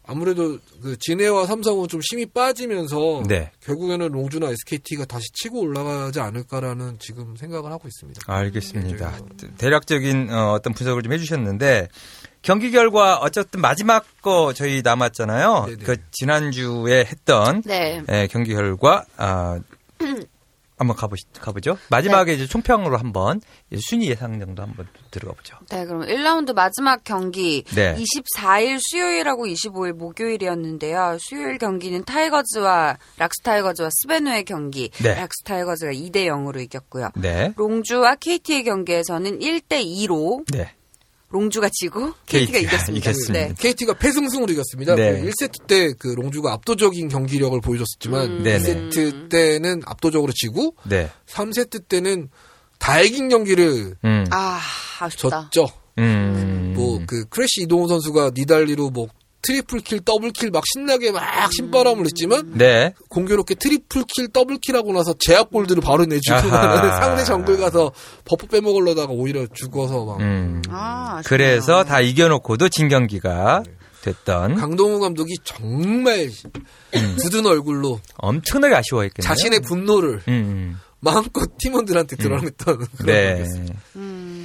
[0.10, 3.52] 아무래도 그 진해와 삼성은 좀 힘이 빠지면서 네.
[3.60, 8.22] 결국에는 롱주나 SKT가 다시 치고 올라가지 않을까라는 지금 생각을 하고 있습니다.
[8.26, 9.20] 알겠습니다.
[9.42, 9.50] 네.
[9.58, 11.90] 대략적인 어, 어떤 분석을 좀 해주셨는데
[12.42, 15.66] 경기 결과 어쨌든 마지막 거 저희 남았잖아요.
[15.68, 15.84] 네네.
[15.84, 18.04] 그 지난주에 했던 네.
[18.10, 19.60] 예, 경기 결과 아,
[20.78, 21.78] 한번 가보시, 가보죠.
[21.90, 22.36] 마지막에 네.
[22.36, 23.42] 이제 총평으로 한번
[23.80, 25.58] 순위 예상 정도 한번 들어가 보죠.
[25.72, 27.96] 네, 그럼 1라운드 마지막 경기 네.
[27.96, 31.18] 24일 수요일하고 25일 목요일이었는데요.
[31.20, 34.90] 수요일 경기는 타이거즈와 락스타이거즈와 스베누의 경기.
[35.02, 35.16] 네.
[35.16, 37.10] 락스타이거즈가 2대 0으로 이겼고요.
[37.16, 37.54] 네.
[37.56, 40.76] 롱주와 KT의 경기에서는 1대 2로 네.
[41.30, 43.10] 롱주가 지고 KT가 이겼습니다.
[43.10, 43.48] 이겼습니다.
[43.48, 43.54] 네.
[43.60, 44.96] KT가 패승승으로 이겼습니다.
[44.96, 45.22] 네.
[45.22, 48.44] 1세트 때 그 롱주가 압도적인 경기력을 보여줬었지만 음.
[48.44, 51.10] 2세트 때는 압도적으로 지고 네.
[51.28, 52.30] 3세트 때는
[52.80, 54.26] 다 이긴 경기를 음.
[54.32, 54.60] 아,
[55.10, 55.68] 졌죠.
[55.98, 56.74] 음.
[56.76, 59.08] 뭐그 크래시 이동호 선수가 니달리로 뭐
[59.48, 62.94] triple kill, double kill 막 신나게 막 신바람을 냈지만 네.
[63.10, 67.92] 공교롭게 triple kill, double kill하고 나서 제압 골드를 바로 내주고 상대 정글 가서
[68.26, 70.20] buff 빼먹으려다가 오히려 죽어서 막.
[70.20, 70.62] 음.
[70.70, 73.72] 아, 그래서 다 이겨놓고도 진 경기가 네.
[74.02, 76.30] 됐던 강동우 감독이 정말
[76.96, 77.16] 음.
[77.20, 79.28] 굳은 얼굴로 엄청나게 아쉬워했겠네요.
[79.28, 80.34] 자신의 분노를 음.
[80.34, 80.80] 음.
[81.00, 82.18] 마음껏 팀원들한테 음.
[82.18, 82.86] 드러냈던 음.
[82.98, 83.46] 그런 네.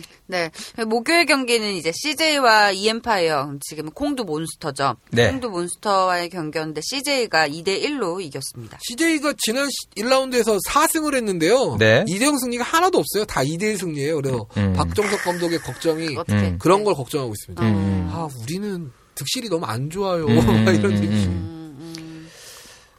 [0.02, 0.50] 음, 네.
[0.84, 4.96] 목요일 경기는 이제 CJ와 이엠파이어 지금 콩두 몬스터죠.
[5.10, 5.30] 네.
[5.30, 8.78] 콩두 몬스터와의 경기였는데 CJ가 2대 1로 이겼습니다.
[8.82, 11.76] CJ가 지난 1라운드에서 4승을 했는데요.
[11.78, 12.04] 네.
[12.04, 13.24] 2대0 승리가 하나도 없어요.
[13.24, 14.16] 다 2대 1 승리예요.
[14.16, 14.72] 그래서 음.
[14.74, 16.58] 박정석 감독의 걱정이 음.
[16.58, 17.62] 그런 걸 걱정하고 있습니다.
[17.64, 18.08] 음.
[18.12, 20.26] 아, 우리는 득실이 너무 안 좋아요.
[20.28, 21.52] 이런 느낌.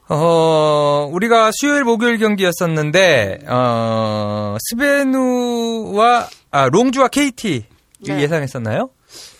[0.08, 7.64] 어, 우리가 수요일 목요일 경기였었는데, 어, 스베누와, 아, 롱주와 KT
[8.06, 8.22] 네.
[8.22, 8.90] 예상했었나요?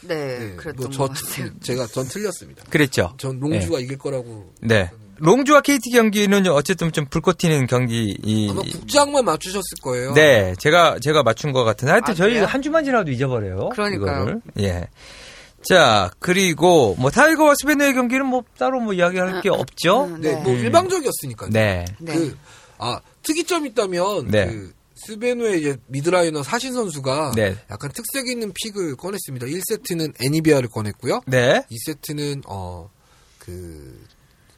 [0.02, 1.08] 네, 네 그랬던 뭐 저,
[1.62, 2.64] 제가 전 틀렸습니다.
[2.68, 3.14] 그랬죠.
[3.18, 3.84] 전 롱주가 네.
[3.84, 4.52] 이길 거라고.
[4.60, 4.90] 네.
[5.18, 8.18] 롱주와 KT 경기는 어쨌든 좀 불꽃 튀는 경기.
[8.20, 10.12] 이 아마 국장만 맞추셨을 거예요.
[10.14, 13.68] 네, 제가 제가 맞춘 것 같은데 하여튼 아, 저희 한 주만 지나도 잊어버려요.
[13.68, 14.40] 그러니까요.
[14.58, 14.88] 예.
[15.62, 20.06] 자, 그리고 뭐 타이거와 스베누의 경기는 뭐 따로 뭐 이야기할 게 아, 없죠.
[20.06, 20.58] 음, 네, 뭐 음.
[20.58, 21.50] 일방적이었으니까요.
[21.50, 21.84] 네.
[22.04, 22.36] 그,
[22.78, 24.46] 아, 특이점 있다면 네.
[24.46, 24.72] 그
[25.06, 27.56] 스베누의 이제 mid laner 사신 선수가 네.
[27.70, 29.46] 약간 특색 있는 pick을 꺼냈습니다.
[29.46, 31.20] 1세트는 애니비아를 꺼냈고요.
[31.26, 31.64] 네.
[31.70, 34.06] 2세트는 어그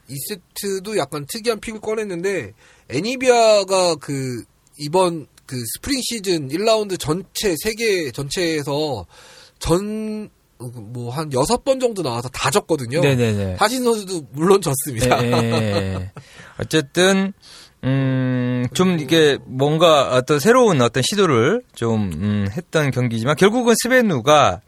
[0.09, 2.53] 2세트도 약간 특이한 pick을 꺼냈는데
[2.89, 4.45] 애니비아가 그
[4.79, 9.07] 이번 그 스프링 시즌 1라운드 전체 세계 전체에서
[9.59, 13.01] 전 뭐 한 여섯 번 정도 나와서 다 졌거든요.
[13.01, 13.57] 네네네.
[13.59, 15.21] 하신 선수도 물론 졌습니다.
[15.21, 16.11] 네.
[16.59, 17.35] 어쨌든
[17.85, 24.61] 음, 좀 이게 뭔가 어떤 새로운 어떤 시도를 좀 음, 했던 경기지만 결국은 스베누가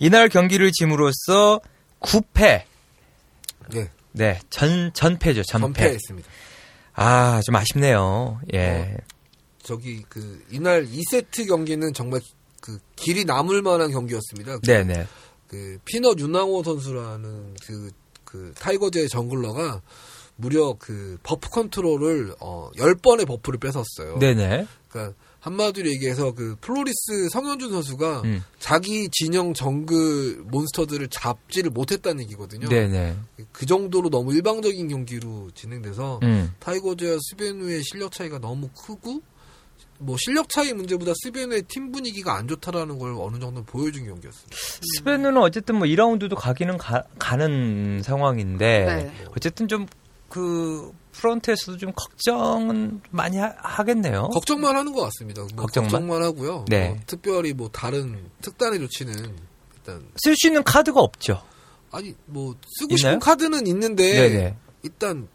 [0.00, 1.60] 이날 경기를 짐으로써
[2.00, 2.62] 9패.
[3.72, 3.90] 네.
[4.12, 5.42] 네, 전 전패죠.
[5.42, 5.82] 전패.
[5.82, 6.28] 전패했습니다.
[6.94, 8.40] 아, 좀 아쉽네요.
[8.54, 8.68] 예.
[8.68, 8.96] 어,
[9.62, 12.20] 저기 그 이날 2세트 경기는 정말
[12.60, 14.58] 그 길이 남을 만한 경기였습니다.
[14.58, 15.06] 그 네네.
[15.48, 17.90] 그 피넛 윤왕호 선수라는 그,
[18.24, 19.82] 그 타이거즈의 jungler가
[20.36, 24.18] 무려 그 buff 컨트롤을 어 10번의 buff를 뺏었어요.
[24.18, 24.66] 네네.
[24.88, 28.42] 그러니까 한마디로 얘기해서 그 플로리스 성현준 선수가 음.
[28.58, 32.68] 자기 진영 정글 몬스터들을 잡지를 못했다는 얘기거든요.
[32.68, 33.16] 네네.
[33.52, 36.52] 그 정도로 너무 일방적인 경기로 진행돼서 음.
[36.58, 39.22] 타이거즈와 스베누의 실력 차이가 너무 크고
[39.98, 44.56] 뭐 실력 차이 문제보다 스베누의 팀 분위기가 안 좋다라는 걸 어느 정도 보여준 경기였습니다.
[44.96, 49.12] 스베누는 어쨌든 뭐 2라운드도 가기는 가, 는 상황인데 네.
[49.36, 49.86] 어쨌든 좀
[50.28, 55.42] 그 프런트에서도 좀 걱정은 많이 하, 겠네요 걱정만 하는 것 같습니다.
[55.54, 55.90] 뭐 걱정만?
[55.90, 56.22] 걱정만?
[56.22, 56.64] 하고요.
[56.68, 56.88] 네.
[56.88, 59.14] 뭐 특별히 뭐 다른 특단의 조치는
[59.76, 61.42] 일단 쓸 수 있는 카드가 없죠.
[61.90, 63.12] 아니 뭐 쓰고 있나요?
[63.12, 64.56] 싶은 카드는 있는데 네네.
[64.82, 65.28] 일단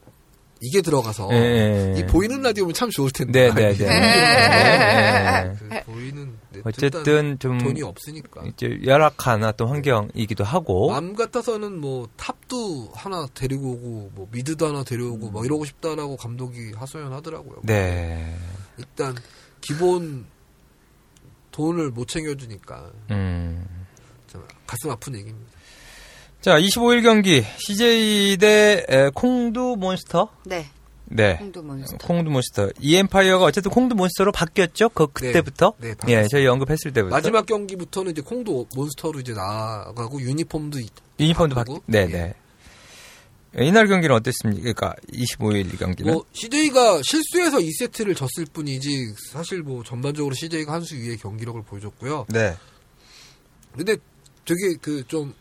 [0.62, 1.96] 이게 들어가서 네.
[1.98, 3.52] 이 보이는 라디오면 참 좋을 텐데.
[3.52, 3.88] 네, 네, 네.
[5.70, 5.84] 네.
[5.86, 12.92] 그 보이는 어쨌든 좀 돈이 없으니까 이제 열악한 어떤 환경이기도 하고 맘 같아서는 뭐 탑도
[12.94, 15.32] 하나 데리고 오고 뭐 미드도 하나 데려오고 음.
[15.32, 17.62] 뭐 이러고 싶다라고 감독이 하소연하더라고요.
[17.64, 18.38] 네.
[18.78, 19.16] 일단
[19.62, 20.26] 기본
[21.52, 23.66] 돈을 못 챙겨주니까 음.
[24.68, 25.52] 가슴 아픈 얘기입니다.
[26.42, 30.30] 자, 25일 경기 CJ 대 콩두 몬스터.
[30.46, 30.66] 네.
[31.06, 31.36] 네.
[31.38, 31.98] 콩두 몬스터.
[32.08, 32.70] 콩두 몬스터.
[32.80, 34.90] 이 엠파이어가 어쨌든 콩두 몬스터로 바뀌었죠.
[34.90, 35.74] 그 그때부터.
[35.78, 35.94] 네.
[36.06, 37.16] 네 예, 저희 언급했을 때부터.
[37.16, 40.80] 마지막 경기부터는 이제 콩두 몬스터로 이제 나가고 유니폼도
[41.20, 41.74] 유니폼도 바뀌.
[41.86, 42.34] 네, 네.
[43.60, 43.66] 예.
[43.66, 44.62] 이날 경기는 어땠습니까?
[44.62, 46.12] 그러니까 25일 경기는.
[46.12, 52.26] 뭐 CJ가 실수해서 2세트를 졌을 뿐이지 사실 뭐 전반적으로 CJ가 한 수 위의 경기력을 보여줬고요.
[52.30, 52.56] 네.
[53.76, 53.98] 근데
[54.46, 55.36] 되게 그 좀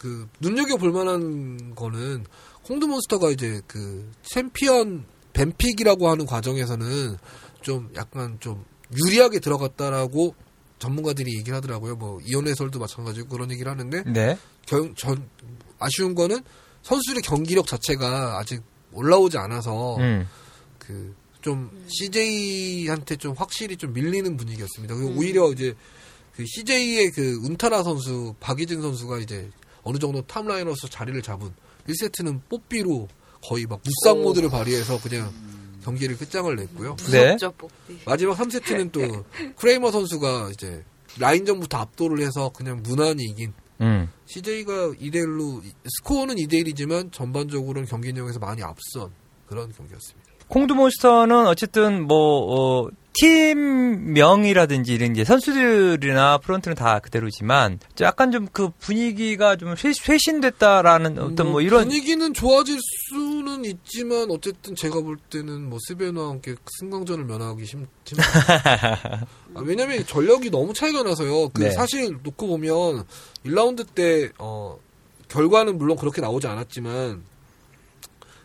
[0.00, 2.24] 그 눈여겨 볼 만한 거는
[2.66, 5.04] 콩두몬스터가 이제 그 챔피언
[5.34, 7.18] ban pick이라고 하는 과정에서는
[7.60, 8.64] 좀 약간 좀
[8.96, 10.34] 유리하게 들어갔다라고
[10.78, 11.96] 전문가들이 얘기를 하더라고요.
[11.96, 14.38] 뭐 이온 해설도 마찬가지고 그런 얘기를 하는데 네.
[14.64, 15.28] 경, 전
[15.78, 16.40] 아쉬운 거는
[16.80, 18.62] 선수들의 경기력 자체가 아직
[18.94, 20.26] 올라오지 않아서 음.
[20.78, 24.94] 그좀 CJ한테 좀 확실히 좀 밀리는 분위기였습니다.
[24.94, 25.18] 음.
[25.18, 25.74] 오히려 이제
[26.34, 29.50] 그 CJ의 그 운타라 선수 박의진 선수가 이제
[29.82, 31.52] 어느 정도 top laner로서 자리를 잡은
[31.88, 33.08] 1세트는 뽀삐로
[33.42, 35.32] 거의 막 무쌍 모드를 발휘해서 그냥
[35.82, 36.96] 경기를 끝장을 냈고요.
[37.10, 37.36] 네.
[38.04, 39.00] 마지막 3세트는 또
[39.56, 40.84] 크레이머 선수가 이제
[41.18, 44.08] 라인전부터 압도를 해서 그냥 무난히 이긴 음.
[44.26, 45.62] CJ가 2대1로
[45.98, 49.10] 스코어는 2대1이지만 전반적으로는 경기 내용에서 많이 앞선
[49.46, 50.30] 그런 경기였습니다.
[50.48, 52.16] 콩두몬스터는 어쨌든 뭐
[52.86, 61.46] 어, 팀명이라든지 이런 게 선수들이나 프런트는 다 그대로지만 약간 좀 그 분위기가 좀 쇄신됐다라는 어떤
[61.46, 67.24] 뭐, 뭐 이런 분위기는 좋아질 수는 있지만 어쨌든 제가 볼 때는 뭐 스베누와 함께 승강전을
[67.24, 68.18] 면하기 힘, 힘...
[69.54, 71.48] 아, 왜냐면 전력이 너무 차이가 나서요.
[71.50, 71.70] 그 네.
[71.70, 73.04] 사실 놓고 보면
[73.44, 74.78] 1라운드 때 어,
[75.28, 77.22] 결과는 물론 그렇게 나오지 않았지만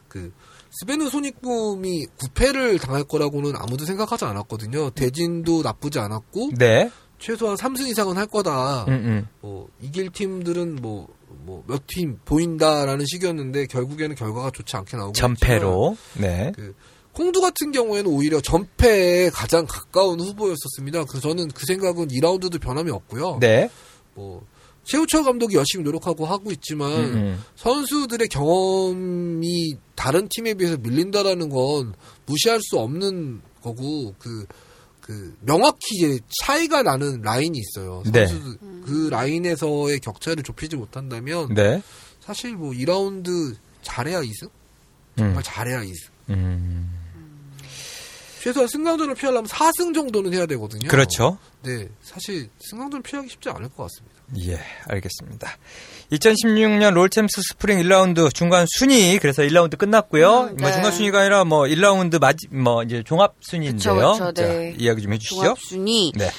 [0.07, 0.31] 그
[0.79, 4.89] 스베누 손익붐이 9패를 당할 거라고는 아무도 생각하지 않았거든요.
[4.91, 6.91] 대진도 나쁘지 않았고 네.
[7.17, 8.85] 최소한 3승 이상은 할 거다.
[8.85, 9.27] 음, 음.
[9.41, 11.07] 뭐 이길 팀들은 뭐
[11.45, 15.97] 뭐 몇 팀 보인다라는 식이었는데 결국에는 결과가 좋지 않게 나오고 전패로.
[16.19, 16.51] 네.
[16.55, 16.75] 그
[17.13, 21.05] 콩두 같은 경우에는 오히려 전패에 가장 가까운 후보였었습니다.
[21.05, 23.37] 그래서 저는 그 생각은 2라운드도 변함이 없고요.
[23.39, 23.69] 네.
[24.15, 24.45] 뭐
[24.85, 27.43] 최우철 감독이 열심히 노력하고 하고 있지만 음, 음.
[27.55, 31.93] 선수들의 경험이 다른 팀에 비해서 밀린다라는 건
[32.25, 34.45] 무시할 수 없는 거고 그,
[35.01, 38.03] 그 명확히 이제 차이가 나는 라인이 있어요.
[38.11, 38.27] 네.
[38.27, 41.81] 선수 그 라인에서의 격차를 좁히지 못한다면 네.
[42.19, 44.49] 사실 뭐 2라운드 잘해야 2승?
[45.17, 45.41] 정말 음.
[45.43, 46.09] 잘해야 2승.
[46.29, 46.94] 음.
[48.45, 50.87] 최소한 승강전을 피하려면 4승 정도는 해야 되거든요.
[50.87, 51.39] 그렇죠.
[51.63, 54.15] 네, 사실 승강전 피하기 쉽지 않을 것 같습니다.
[54.37, 55.57] 예, 알겠습니다.
[56.11, 60.29] 2016년 롤챔스 스프링 1라운드 중간 순위 그래서 1라운드 끝났고요.
[60.29, 60.61] 음, 뭐 네.
[60.61, 64.11] 뭐 중간 순위가 아니라 뭐 1라운드 마지 뭐 이제 종합 순위인데요.
[64.11, 64.73] 그쵸, 그쵸, 네.
[64.73, 65.41] 자, 이야기 좀 해주시죠.
[65.41, 66.11] 종합 순위.
[66.15, 66.29] 네.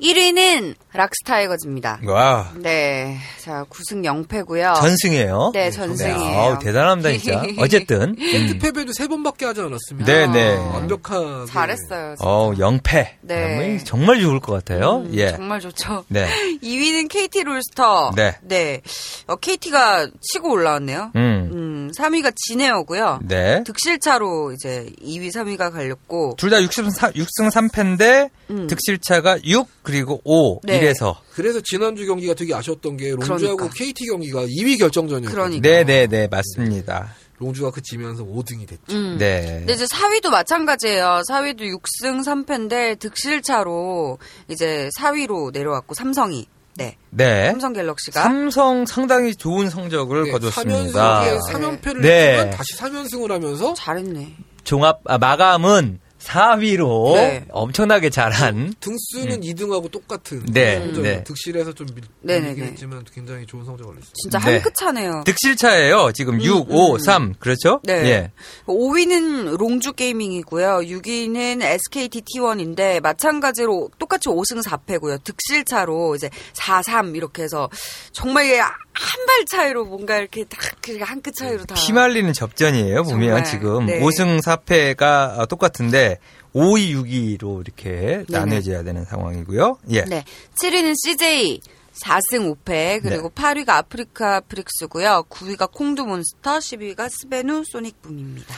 [0.00, 2.00] 1위는 락스타이거즈입니다.
[2.06, 2.50] 와.
[2.56, 3.18] 네.
[3.38, 4.74] 자, 9승 0패고요.
[4.76, 5.50] 전승이에요.
[5.54, 6.18] 네, 전승이에요.
[6.18, 6.36] 네.
[6.36, 7.42] 아우, 대단합니다, 진짜.
[7.58, 8.16] 어쨌든.
[8.18, 8.58] 음.
[8.60, 10.04] 패배도 3번밖에 하지 않았습니다.
[10.12, 10.56] 네, 네.
[10.56, 11.46] 아, 완벽하게.
[11.52, 12.16] 잘했어요.
[12.16, 12.28] 진짜.
[12.28, 13.06] 어, 0패.
[13.22, 13.78] 네.
[13.84, 15.04] 정말 좋을 것 같아요.
[15.06, 15.32] 음, 예.
[15.32, 16.04] 정말 좋죠.
[16.08, 16.26] 네.
[16.62, 18.12] 2위는 KT 롤스터.
[18.16, 18.36] 네.
[18.42, 18.80] 네.
[19.26, 21.12] 어, KT가 치고 올라왔네요.
[21.14, 21.50] 음.
[21.52, 23.20] 음 3위가 진에어고요.
[23.24, 23.62] 네.
[23.64, 26.34] 득실차로 이제 2위, 3위가 갈렸고.
[26.38, 28.66] 둘다 6승, 6승 3패인데 음.
[28.66, 30.78] 득실차가 6 그리고 5 네.
[30.78, 33.68] 이래서 그래서 지난주 경기가 되게 아쉬웠던 게 롱주하고 그러니까.
[33.74, 35.30] KT 경기가 2위 결정전이었거든요.
[35.30, 35.68] 그러니까.
[35.68, 37.14] 네 네네 네, 맞습니다.
[37.38, 38.82] 롱주가 그 지면서 5등이 됐죠.
[38.90, 39.16] 음.
[39.18, 39.56] 네.
[39.60, 41.22] 근데 이제 4위도 마찬가지예요.
[41.28, 46.46] 4위도 6승 3패인데 득실차로 이제 4위로 내려왔고 삼성이
[46.80, 46.96] 네.
[47.10, 47.46] 네.
[47.46, 51.22] 삼성 갤럭시가 삼성 상당히 좋은 성적을 네, 거뒀습니다.
[51.22, 52.30] 3연승에 3연패를 네.
[52.32, 54.34] 했지만 다시 3연승을 하면서 잘했네.
[54.64, 57.44] 종합 아, 마감은 4위로 네.
[57.50, 59.40] 엄청나게 잘한 등수는 음.
[59.40, 60.78] 2등하고 똑같은 네.
[60.78, 61.24] 성적 네.
[61.24, 64.14] 득실에서 좀 밀, 밀리긴 했지만 굉장히 좋은 성적을 냈습니다.
[64.14, 65.22] 진짜 한 끗 차네요.
[65.24, 66.12] 득실 차예요.
[66.12, 66.98] 지금 음, 6, 5, 음.
[66.98, 67.80] 3 그렇죠?
[67.84, 67.92] 네.
[68.06, 68.32] 예.
[68.66, 70.80] 5위는 롱주 게이밍이고요.
[70.80, 75.22] 6위는 SKT T1인데 마찬가지로 똑같이 5승 4패고요.
[75.24, 77.68] 득실 차로 이제 4, 3 이렇게 해서
[78.12, 78.46] 정말
[78.92, 83.04] 한 발 차이로 뭔가 이렇게 딱한 끗 차이로 다 피말리는 접전이에요.
[83.04, 83.44] 보면 정말.
[83.44, 84.00] 지금 네.
[84.00, 86.18] 5승 4패가 똑같은데
[86.54, 88.24] 5위, 6위로 이렇게 네네.
[88.28, 89.78] 나눠져야 되는 상황이고요.
[89.90, 90.02] 예.
[90.02, 90.24] 네.
[90.60, 91.60] 7위는 CJ
[92.02, 93.42] 4승 5패 그리고 네.
[93.42, 95.26] 8위가 아프리카 프릭스고요.
[95.30, 98.54] 9위가 콩두몬스터, 10위가 스베누 소닉붐입니다.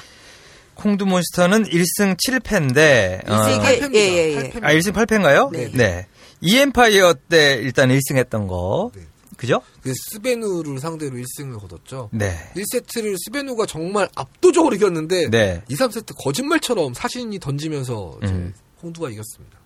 [0.75, 3.95] 콩두몬스터는 1승 7패인데 어, 8패입니다.
[3.95, 4.53] 예, 예, 예.
[4.63, 5.51] 아, 1승 8패인가요?
[5.53, 5.71] 네.
[5.73, 6.07] 네.
[6.41, 8.91] 이엠파이어 때 일단 1승 했던 거.
[8.95, 9.03] 네.
[9.43, 9.61] 그죠?
[9.83, 12.11] 그 스베누를 상대로 1승을 거뒀죠.
[12.13, 12.31] 네.
[12.55, 15.65] 1세트를 스베누가 정말 압도적으로 이겼는데 네.
[15.69, 18.55] 2, 3세트 거짓말처럼 사신이 던지면서 음.
[18.81, 19.59] 홍두가 이겼습니다.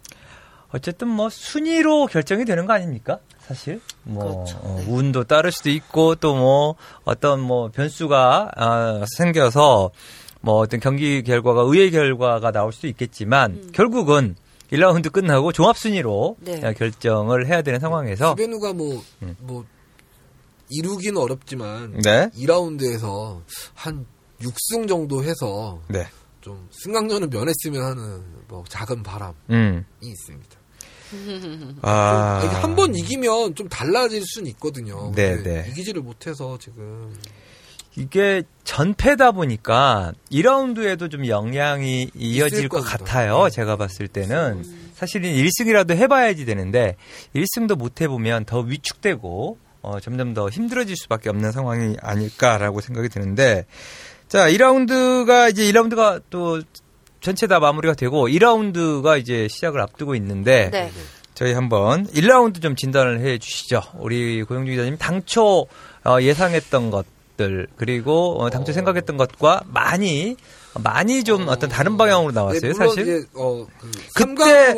[0.70, 3.18] 어쨌든 뭐 순위로 결정이 되는 거 아닙니까?
[3.38, 4.56] 사실 뭐 그렇죠.
[4.62, 9.90] 어, 운도 따를 수도 있고 또 뭐 어떤 뭐 변수가 아, 생겨서
[10.40, 13.70] 뭐 어떤 경기 결과가 의외의 결과가 나올 수도 있겠지만 음.
[13.74, 14.36] 결국은
[14.72, 16.61] 1라운드 끝나고 종합 순위로 네.
[16.74, 19.37] 결정을 해야 되는 상황에서 스베누가 뭐뭐 음.
[19.40, 19.64] 뭐
[20.70, 22.29] 이루기는 어렵지만 네.
[22.37, 23.40] 2라운드에서
[23.74, 24.07] 한
[24.40, 26.07] 6승 정도 해서 네.
[26.40, 29.85] 좀 승강전을 면했으면 하는 뭐 작은 바람이 음.
[30.00, 30.57] 있습니다.
[31.83, 32.61] 아...
[32.62, 35.12] 한번 이기면 좀 달라질 수는 있거든요.
[35.14, 35.66] 네, 네.
[35.70, 37.14] 이기지를 못해서 지금
[37.96, 43.44] 이게 전패다 보니까 2라운드에도 좀 영향이 이어질 것 같아요.
[43.44, 43.50] 네.
[43.50, 46.96] 제가 봤을 때는 사실은 1승이라도 해봐야지 되는데
[47.35, 53.66] 1승도 못 해보면 더 위축되고 어, 점점 더 힘들어질 수밖에 없는 상황이 아닐까라고 생각이 드는데
[54.28, 56.61] 자 2라운드가 이제 2라운드가 또
[57.20, 60.90] 전체 다 마무리가 되고 2라운드가 이제 시작을 앞두고 있는데 네.
[61.35, 63.82] 저희 한번 1라운드 좀 진단을 해 주시죠.
[63.94, 65.66] 우리 고영주 기자님 당초
[66.04, 67.06] 어, 예상했던 것
[67.37, 68.75] 것들 그리고 어, 당초 어.
[68.75, 70.37] 생각했던 것과 많이
[70.83, 71.57] 많이 좀 어.
[71.57, 72.61] 떤 다른 방향으로 나왔어요.
[72.61, 73.03] 네, 사실.
[73.03, 73.90] 이제, 어, 그
[74.35, 74.75] 그때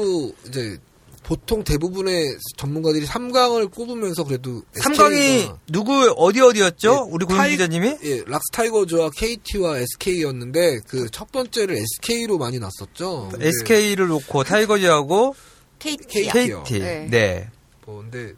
[0.47, 0.79] 이제
[1.23, 7.07] 보통 대부분의 전문가들이 3강을 꼽으면서 그래도 3강이 누구 어디 어디였죠?
[7.07, 7.97] 예, 우리 고용 기자님이?
[8.03, 13.31] 예, 락스 타이거즈와 KT와 SK였는데 그 첫 번째를 SK로 많이 났었죠.
[13.38, 15.35] SK를 놓고 타이거즈하고
[15.79, 16.31] KT.
[16.31, 16.79] KT.
[16.79, 17.07] 네.
[17.11, 17.49] 네.
[17.85, 18.33] 뭐 근데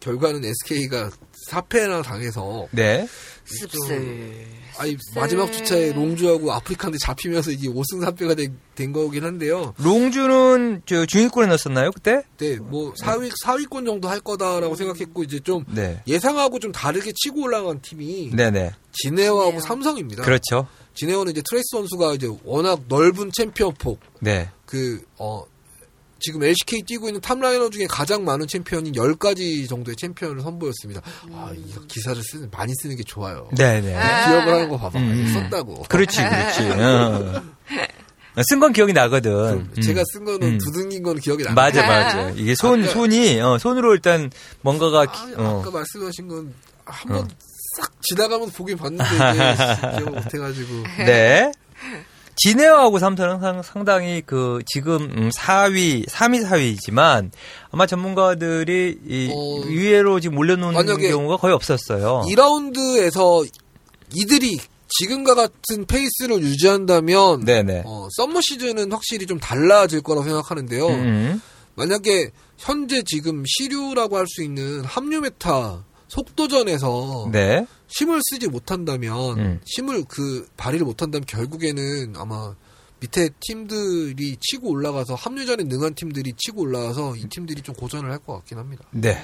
[0.00, 1.10] 결과는 SK가
[1.48, 3.08] 4패나 당해서 네.
[3.44, 4.46] 씁쓸.
[4.78, 9.74] 아니 마지막 주차에 롱주하고 아프리카한테 잡히면서 이게 5승 3패가 된, 된 거긴 한데요.
[9.78, 12.22] 롱주는 저 중위권에 넣었었나요 그때?
[12.38, 16.02] 네, 뭐 4위 4위권 정도 할 거다라고 생각했고 이제 좀 네.
[16.06, 18.72] 예상하고 좀 다르게 치고 올라간 팀이 네네.
[18.92, 20.22] 진에어하고 삼성입니다.
[20.22, 20.66] 그렇죠.
[20.94, 24.50] 진에어는 이제 트레이스 선수가 이제 워낙 넓은 챔피언 폭, 네.
[24.66, 25.44] 그 어
[26.22, 31.02] 지금 LCK 뛰고 있는 top laner 중에 가장 많은 챔피언인 10가지 정도의 챔피언을 선보였습니다.
[31.26, 31.32] 음.
[31.34, 33.48] 아, 이 기사를 쓰는, 많이 쓰는 게 좋아요.
[33.56, 33.94] 네네.
[33.94, 34.98] 아~ 기억을 하는 거 봐봐.
[34.98, 35.32] 음.
[35.34, 35.82] 썼다고.
[35.88, 36.70] 그렇지, 그렇지.
[36.80, 37.42] 어.
[38.48, 39.32] 쓴건 기억이 나거든.
[39.76, 39.82] 음.
[39.82, 40.58] 제가 쓴 거는 음.
[40.58, 41.52] 두둥긴 건 기억이 나.
[41.52, 42.30] 맞아, 맞아.
[42.30, 44.30] 이게 손, 아까, 손이, 어, 손으로 일단
[44.62, 45.00] 뭔가가.
[45.02, 45.60] 아, 어.
[45.60, 46.54] 아까 말씀하신 건
[46.84, 47.28] 한번 어.
[47.76, 49.04] 싹 지나가면서 보긴 봤는데,
[49.98, 50.82] 기억 못해가지고.
[51.04, 51.52] 네.
[52.42, 57.30] 진에어하고 삼성은 상당히 그 지금 4위, 3위, 4위이지만
[57.70, 62.24] 아마 전문가들이 이 어, 위에로 지금 올려놓는 경우가 거의 없었어요.
[62.26, 63.48] 2라운드에서
[64.14, 67.84] 이들이 지금과 같은 페이스를 유지한다면 네네.
[67.86, 70.86] 어, summer 시즌은 확실히 좀 달라질 거라고 생각하는데요.
[70.88, 71.42] 음.
[71.74, 77.66] 만약에 현재 지금 시류라고 할 수 있는 합류 meta 속도전에서 네.
[77.88, 79.60] 힘을 쓰지 못한다면 음.
[79.64, 82.54] 힘을 그 발휘를 못한다면 결국에는 아마
[83.00, 88.34] 밑에 팀들이 치고 올라가서 합류전에 능한 팀들이 치고 올라가서 이 팀들이 좀 고전을 할 것
[88.34, 88.84] 같긴 합니다.
[88.92, 89.18] 네.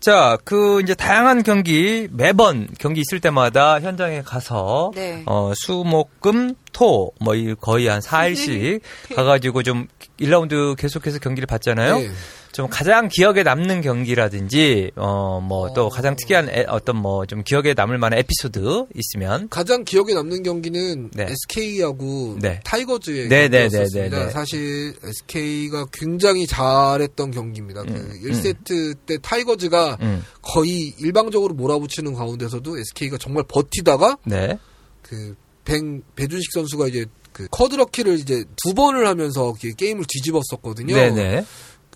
[0.00, 5.22] 자, 그 이제 다양한 경기 매번 경기 있을 때마다 현장에 가서 네.
[5.24, 8.80] 어, 수목금 토 뭐 거의 한 4일씩
[9.14, 9.86] 가 가지고 좀
[10.20, 11.98] 1라운드 계속해서 경기를 봤잖아요.
[11.98, 12.10] 네.
[12.56, 15.88] 좀 가장 기억에 남는 경기라든지 어 뭐또 어...
[15.90, 21.10] 가장 특이한 에, 어떤 뭐 좀 기억에 남을 만한 에피소드 있으면 가장 기억에 남는 경기는
[21.12, 21.26] 네.
[21.30, 22.60] SK하고 네.
[22.64, 24.18] 타이거즈의 네, 네, 네 경기였습니다.
[24.18, 27.82] 네, 네, 사실 SK가 굉장히 잘했던 경기입니다.
[27.82, 28.94] 그 음, 그 1세트 음.
[29.06, 30.24] 때 타이거즈가 음.
[30.42, 34.58] 거의 일방적으로 몰아붙이는 가운데서도 SK가 정말 버티다가 네.
[35.02, 35.34] 그
[35.64, 40.94] 뱅, 배준식 선수가 이제 그 커드럭키를 이제 두 번을 하면서 게임을 뒤집었었거든요.
[40.94, 41.44] 네네.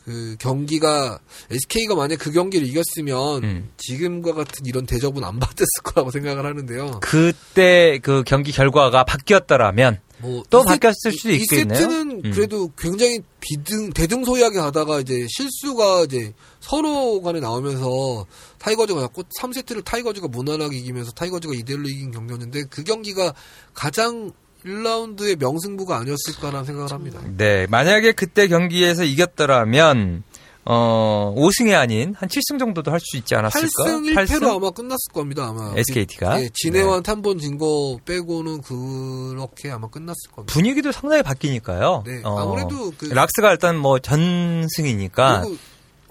[0.04, 1.18] 그 경기가
[1.50, 3.70] SK가 만약 그 경기를 이겼으면 음.
[3.76, 7.00] 지금과 같은 이런 대접은 안 받았을 거라고 생각을 하는데요.
[7.00, 11.74] 그때 그 경기 결과가 바뀌었더라면 뭐 또 바뀌었을 수도 있겠네요.
[11.74, 12.30] 이 세트는 음.
[12.32, 18.26] 그래도 굉장히 비등 대등소이하게 가다가 이제 실수가 이제 서로 간에 나오면서
[18.58, 23.34] 타이거즈가 잡고 3세트를 타이거즈가 무난하게 이기면서 타이거즈가 이대로 이긴 경기였는데 그 경기가
[23.72, 24.32] 가장
[24.64, 27.20] 1라운드의 명승부가 아니었을까라는 생각을 합니다.
[27.36, 30.22] 네, 만약에 그때 경기에서 이겼더라면
[30.66, 33.66] 어, 5승이 아닌 한 7승 정도도 할 수 있지 않았을까?
[33.66, 34.56] 8승 1패로 8승?
[34.56, 35.72] 아마 끝났을 겁니다, 아마.
[35.74, 36.42] SKT가.
[36.42, 37.10] 예, 진해원 네.
[37.10, 40.52] 한번 진 거 빼고는 그렇게 아마 끝났을 겁니다.
[40.52, 42.04] 분위기도 상당히 바뀌니까요.
[42.06, 42.20] 네.
[42.24, 45.44] 어, 아무래도 그 락스가 일단 뭐 전승이니까.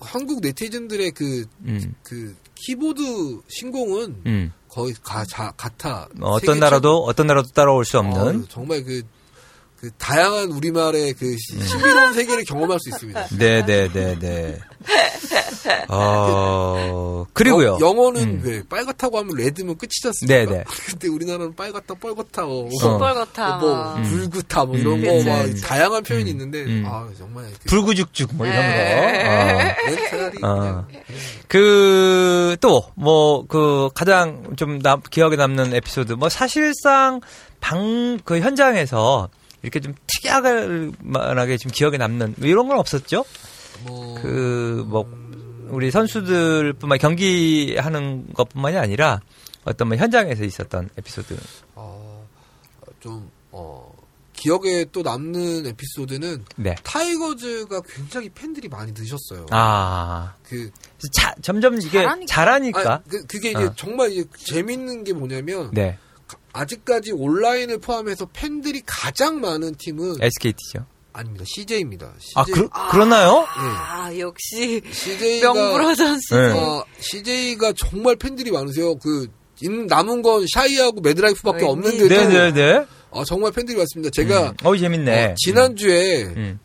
[0.02, 1.94] 한국 네티즌들의 그, 음.
[2.04, 4.54] 그 키보드 신공은 음.
[4.68, 6.08] 거의 가, 자, 같아.
[6.16, 9.02] 뭐 어떤 나라도 어떤 나라도 따라올 수 없는 어, 정말 그,
[9.80, 11.62] 그 다양한 우리말의 그 음.
[11.62, 13.28] 신비로운 세계를 경험할 수 있습니다.
[13.38, 14.60] 네, 네, 네, 네.
[15.88, 17.74] 어, 그리고요.
[17.74, 18.42] 어, 영어는 음.
[18.44, 20.36] 왜 빨갛다고 하면 레드면 끝이지 않습니까?
[20.36, 20.64] 네, 네.
[20.88, 22.98] 근데 우리나라는 빨갛다, 뻘겋다, 뭐, 어.
[22.98, 24.04] 뻘겋다, 뭐 음.
[24.04, 25.24] 불구타, 뭐 이런 음.
[25.24, 26.28] 거, 막 다양한 표현이 음.
[26.30, 26.84] 있는데, 음.
[26.86, 29.76] 아 정말 그, 불구죽죽 뭐 이런 네.
[30.42, 30.48] 거.
[30.48, 30.50] 어.
[30.50, 30.88] 어.
[31.48, 37.22] 그또 뭐 그 가장 좀 남, 기억에 남는 에피소드, 뭐 사실상
[37.62, 39.30] 방 그 현장에서
[39.62, 43.26] 이렇게 좀 특이하게 좀 기억에 남는 뭐 이런 건 없었죠?
[43.86, 44.16] 뭐...
[44.22, 45.30] 그뭐
[45.70, 49.22] 우리 선수들뿐만 경기하는 것뿐만이 아니라
[49.66, 51.38] 어떤 뭐 현장에서 있었던 에피소드.
[51.76, 52.28] 어,
[53.00, 53.94] 좀 어,
[54.34, 56.76] 기억에 또 남는 에피소드는 네.
[56.84, 59.46] 타이거즈가 굉장히 팬들이 많이 늦었어요.
[59.52, 60.72] 아, 그
[61.12, 62.26] 자, 점점 이게 잘하니까.
[62.26, 62.94] 잘하니까.
[62.94, 63.74] 아, 그, 게 이제 어.
[63.76, 65.98] 정말 이제 재밌는 게 뭐냐면 네.
[66.60, 70.86] 아직까지 온라인을 포함해서 팬들이 가장 많은 팀은 SKT죠.
[71.14, 71.46] 아닙니다.
[71.48, 72.14] CJ입니다.
[72.20, 72.34] CJ.
[72.36, 73.46] 아, 그, 그러나요?
[73.48, 74.20] 아, 네.
[74.20, 76.36] 역시 CJ가 명불허전수.
[76.36, 76.52] 네.
[76.52, 78.96] 어, CJ가 정말 팬들이 많으세요.
[78.96, 79.28] 그
[79.88, 82.52] 남은 건 샤이하고 매드라이프밖에 없는데도 네 네네.
[82.54, 82.86] 네.
[83.10, 84.10] 어, 정말 팬들이 많습니다.
[84.12, 84.56] 제가 음.
[84.64, 85.26] 어 재밌네.
[85.26, 86.60] 어, 지난주에 음.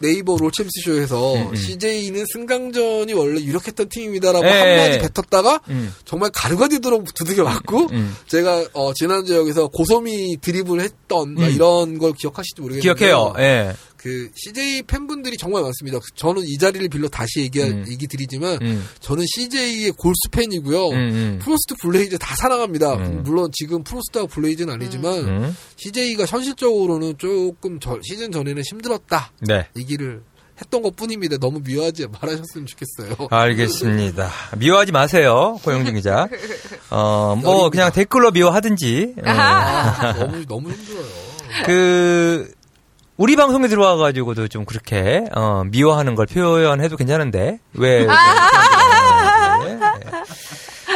[0.00, 1.54] 네이버 롤챔스 쇼에서 음, 음.
[1.54, 4.98] CJ는 승강전이 원래 유력했던 팀입니다라고 에, 예, 한마디 예.
[4.98, 5.94] 뱉었다가 음.
[6.04, 8.16] 정말 가루가 되도록 두들겨 맞고 음.
[8.26, 11.50] 제가 어, 지난주에 여기서 고소미 드립을 했던 음.
[11.50, 13.34] 이런 걸 기억하실지 모르겠는데 기억해요.
[13.38, 13.74] 예.
[14.00, 15.98] 그 CJ 팬분들이 정말 많습니다.
[16.14, 17.84] 저는 이 자리를 빌려 다시 얘기 음.
[17.86, 18.88] 얘기 드리지만 음.
[19.00, 20.88] 저는 CJ의 골수 팬이고요.
[20.88, 21.38] 음, 음.
[21.42, 22.94] 프로스트 블레이즈 다 사랑합니다.
[22.94, 23.22] 음.
[23.24, 25.56] 물론 지금 프로스트와 블레이즈는 아니지만 음.
[25.76, 29.32] CJ가 현실적으로는 조금 저, 시즌 전에는 힘들었다.
[29.46, 29.68] 네.
[29.76, 30.22] 얘기를
[30.58, 31.36] 했던 것 뿐입니다.
[31.36, 33.28] 너무 미워하지 말하셨으면 좋겠어요.
[33.30, 34.30] 알겠습니다.
[34.56, 36.26] 미워하지 마세요, 고용준 기자.
[36.88, 39.16] 어, 뭐, 그냥 댓글로 미워하든지.
[39.24, 41.30] 아, 너무, 너무 힘들어요.
[41.66, 42.59] 그,
[43.20, 48.06] 우리 방송에 들어와가지고도 좀 그렇게 어, 미워하는 걸 표현해도 괜찮은데 왜?
[48.08, 49.78] 네.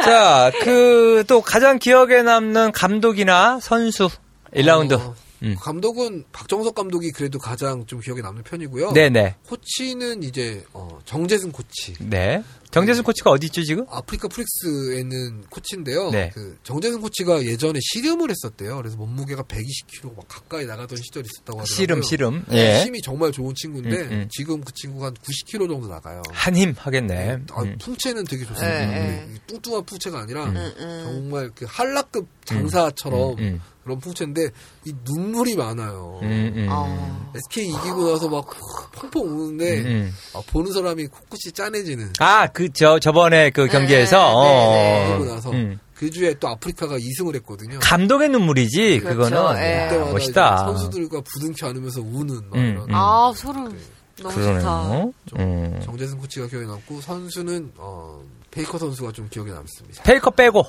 [0.03, 4.09] 자, 그 또 가장 기억에 남는 감독이나 선수
[4.55, 4.99] 1라운드.
[4.99, 5.13] 어,
[5.43, 5.55] 음.
[5.59, 8.93] 감독은 박정석 감독이 그래도 가장 좀 기억에 남는 편이고요.
[8.93, 9.35] 네네.
[9.47, 11.93] 코치는 이제 어, 정재승 코치.
[11.99, 12.43] 네.
[12.75, 13.85] 정재승 코치가 어디 있죠 지금?
[13.89, 16.09] 아프리카 프릭스에 있는 코치인데요.
[16.11, 16.29] 네.
[16.33, 18.75] 그 정재승 코치가 예전에 씨름을 했었대요.
[18.75, 21.65] 그래서 몸무게가 120kg 막 가까이 나가던 시절이 있었다고 하더라고요.
[21.65, 22.43] 씨름, 씨름.
[22.51, 22.83] 예.
[22.83, 24.27] 힘이 정말 좋은 친구인데 음, 음.
[24.29, 26.21] 지금 그 친구가 한 90kg 정도 나가요.
[26.33, 27.37] 한 힘 하겠네.
[27.51, 27.77] 아, 음.
[27.79, 28.67] 풍채는 되게 좋습니다.
[28.67, 29.33] 네, 네.
[29.47, 31.01] 뚱뚱한 풍채가 아니라 음, 음.
[31.05, 34.49] 정말 그 한라급 장사처럼 음, 그런 풍채인데
[34.85, 36.19] 이 눈물이 많아요.
[36.23, 36.67] 음, 음.
[36.69, 37.31] 아.
[37.35, 38.47] SK 이기고 나서 막
[38.93, 40.13] 펑펑 우는데 음, 음.
[40.33, 42.13] 아, 보는 사람이 코끝이 짠해지는.
[42.19, 45.15] 아, 그저 저번에 그 경기에서 네, 네, 네, 네.
[45.15, 45.79] 이기고 나서 음.
[45.95, 47.79] 그 주에 또 아프리카가 2승을 했거든요.
[47.81, 49.17] 감동의 눈물이지 그렇죠.
[49.17, 49.97] 그거는 네.
[50.11, 50.57] 멋있다.
[50.57, 52.87] 선수들과 부둥켜 안으면서 우는 막 이런.
[52.91, 53.77] 아 소름.
[54.21, 55.13] 너무 그러네요.
[55.25, 55.43] 좋다.
[55.43, 55.81] 음.
[55.83, 60.03] 정재승 코치가 기억에 남고 선수는 어, 페이커 선수가 좀 기억에 남습니다.
[60.03, 60.65] 페이커 빼고.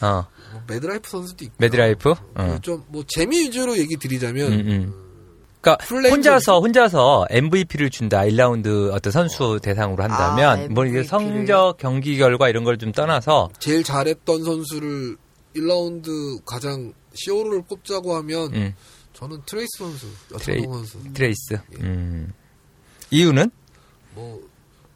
[0.00, 0.26] 어.
[0.52, 1.54] 뭐 매드라이프 선수도 있고.
[1.58, 2.14] 매드라이프?
[2.34, 2.58] 어.
[2.62, 4.52] 좀뭐 재미 위주로 얘기 드리자면.
[4.52, 5.07] 음, 음.
[5.60, 9.58] 그러니까 혼자서 혼자서 MVP를 준다 1라운드 어떤 선수 어.
[9.58, 15.16] 대상으로 한다면 아, 뭐 이게 성적 경기 결과 이런 걸 좀 떠나서 제일 잘했던 선수를
[15.56, 18.74] 1라운드 가장 시오를 꼽자고 하면 음.
[19.14, 20.06] 저는 트레이스 선수,
[20.38, 20.98] 트레이, 선수.
[21.12, 21.54] 트레이스.
[21.54, 21.82] 예.
[21.82, 22.32] 음.
[23.10, 23.50] 이유는?
[24.14, 24.40] 뭐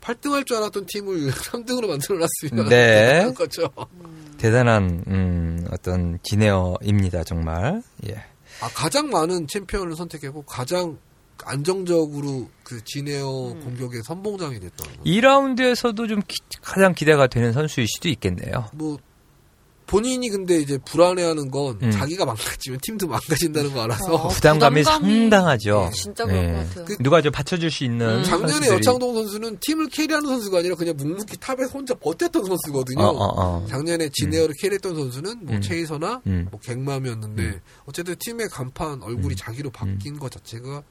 [0.00, 2.68] 8등 할 줄 알았던 팀을 3등으로 만들어놨습니다.
[2.68, 3.32] 네.
[3.34, 3.68] 거죠.
[4.38, 7.82] 대단한 음, 어떤 기네어입니다 정말.
[8.08, 8.24] 예.
[8.62, 10.96] 아 가장 많은 챔피언을 선택했고 가장
[11.44, 13.60] 안정적으로 그 진에어 음.
[13.60, 14.86] 공격의 선봉장이 됐던.
[15.04, 18.68] 2라운드에서도 좀 기, 가장 기대가 되는 선수일 수도 있겠네요.
[18.72, 18.98] 뭐
[19.92, 21.90] 본인이 근데 이제 불안해하는 건 음.
[21.90, 25.90] 자기가 망가지면 팀도 망가진다는 거 알아서 어, 부담감이, 부담감이, 상당하죠.
[25.92, 26.52] 네, 진짜 그런 네.
[26.52, 26.84] 것 같아요.
[26.86, 28.24] 그, 누가 좀 받쳐줄 수 있는 음.
[28.24, 28.74] 작년에 선수들이.
[28.76, 33.02] 여창동 선수는 팀을 carry하는 선수가 아니라 그냥 묵묵히 top에 혼자 버텼던 선수거든요.
[33.02, 33.66] 어, 어, 어.
[33.68, 34.56] 작년에 진에어를 음.
[34.58, 35.60] carry했던 선수는 뭐 음.
[35.60, 36.48] 체이서나 음.
[36.50, 37.60] 뭐 갱맘이었는데 음.
[37.84, 40.82] 어쨌든 팀의 간판 얼굴이 자기로 바뀐 것 자체가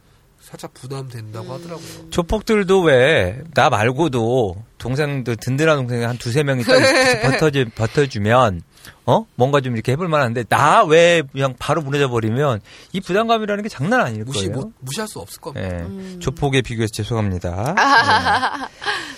[0.42, 2.10] 살짝 부담된다고 하더라고요.
[2.12, 6.72] 조폭들도 왜 나 말고도 동생들 든든한 동생이 한 두세 명이 딱
[7.40, 8.62] 버텨주, 버텨주면
[9.06, 12.62] 어 뭔가 좀 이렇게 해볼 만한데 나 왜 그냥 바로 무너져 버리면
[12.94, 14.52] 이 부담감이라는 게 장난 아닐 무시, 거예요.
[14.62, 15.68] 뭐, 무시할 수 없을 겁니다.
[15.68, 15.82] 네.
[15.84, 16.18] 음.
[16.20, 17.76] 조폭에 비교해서 죄송합니다.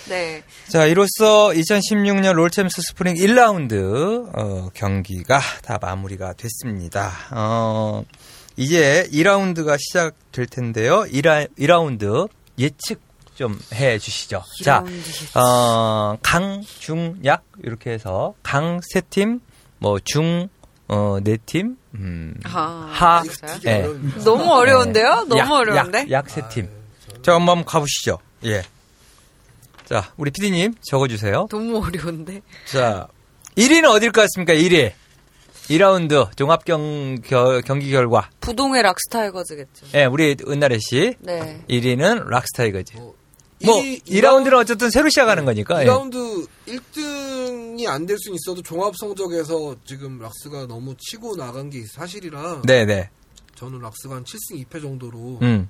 [0.08, 0.14] 네.
[0.14, 0.42] 네.
[0.68, 7.12] 자 이로써 2016년 롤챔스 스프링 1라운드 어, 경기가 다 마무리가 됐습니다.
[7.30, 8.04] 어,
[8.56, 11.04] 이제 2라운드가 시작될 텐데요.
[11.08, 13.00] 2라, 2라운드 예측
[13.34, 14.44] 좀 해 주시죠.
[14.62, 14.84] 자,
[15.34, 19.40] 어, 강, 중, 약 이렇게 해서 강 세 팀,
[19.84, 20.48] 뭐 중,
[20.88, 23.22] 어, 네 팀, 음, 아, 하,
[23.62, 23.86] 네.
[24.24, 25.26] 너무 어려운데요?
[25.28, 26.06] 너무 약, 어려운데?
[26.10, 26.70] 약 세 팀.
[27.20, 28.16] 자, 한번 가보시죠.
[28.46, 28.62] 예.
[29.84, 31.48] 자, 우리 피디님 적어주세요.
[31.50, 32.40] 너무 어려운데.
[32.64, 33.08] 자,
[33.58, 34.54] 1위는 어딜 것 같습니까?
[34.54, 34.92] 1위.
[35.68, 38.30] 2라운드 종합 경, 겨, 경기 결과.
[38.40, 39.86] 부동의 락스타이거즈겠죠.
[39.92, 41.14] 예, 네, 우리 은나래 씨.
[41.18, 41.62] 네.
[41.68, 42.96] 1위는 락스타이거즈.
[42.96, 43.12] 어,
[43.64, 45.84] 뭐 1위, 2라운드는 어쨌든 새로 시작하는 거니까.
[45.84, 46.72] 2라운드 예.
[46.76, 47.23] 1등
[47.78, 52.62] 이 안 될 수는 있어도 종합 성적에서 지금 락스가 너무 치고 나간 게 사실이라.
[52.64, 53.10] 네, 네.
[53.54, 55.68] 저는 락스가 한 7승 2패 정도로 음.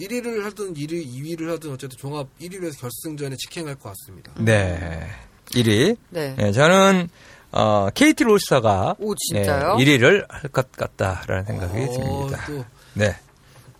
[0.00, 4.32] 1위를 하든 1위, 2위를 하든 어쨌든 종합 1위로 결승전에 직행할 것 같습니다.
[4.38, 5.06] 네.
[5.50, 5.96] 1위.
[6.10, 6.34] 네.
[6.36, 7.08] 네 저는
[7.50, 9.76] 어, KT 롤스타가 오, 진짜요?
[9.76, 12.44] 네, 1위를 할 것 같다라는 생각이 어, 듭니다.
[12.46, 12.64] 또.
[12.94, 13.16] 네.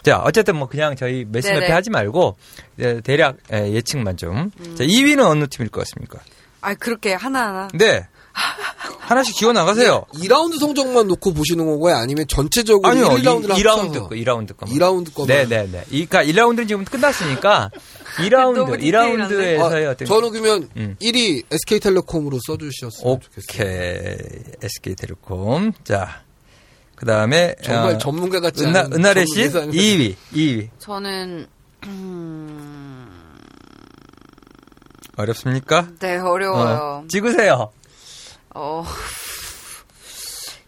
[0.02, 2.36] 자, 어쨌든 뭐 그냥 저희 매스매패 하지 말고
[3.04, 4.50] 대략 예측만 좀.
[4.60, 4.76] 음.
[4.76, 6.20] 자, 2위는 어느 팀일 것 같습니까?
[6.60, 7.68] 아, 그렇게 하나하나.
[7.74, 8.06] 네.
[9.08, 10.04] 하나씩 기어 나가세요.
[10.14, 11.96] 2라운드 성적만 놓고 보시는 건가요?
[11.96, 14.66] 아니면 전체적으로 아니요, 1라운드 2라운드 거, 2라운드 거.
[14.66, 15.26] 2라운드 거.
[15.26, 15.84] 네, 네, 네.
[15.88, 17.70] 그러니까 1라운드는 지금 끝났으니까
[18.18, 19.60] 2라운드, 2라운드에서요.
[19.60, 20.96] 아, 저는 그러면 음.
[21.00, 23.64] 1위 SK텔레콤으로 써 주셨으면 좋겠어요.
[23.64, 24.16] 오케이.
[24.62, 25.72] SK텔레콤.
[25.84, 26.22] 자.
[26.96, 30.16] 그다음에 정말 어, 전문가 같지 은하, 않은 은하래 씨 2위.
[30.34, 30.68] 2위.
[30.80, 31.46] 저는
[31.84, 32.77] 음...
[35.18, 35.88] 어렵습니까?
[35.98, 37.02] 네, 어려워요.
[37.04, 37.72] 어, 찍으세요.
[38.54, 38.84] 어.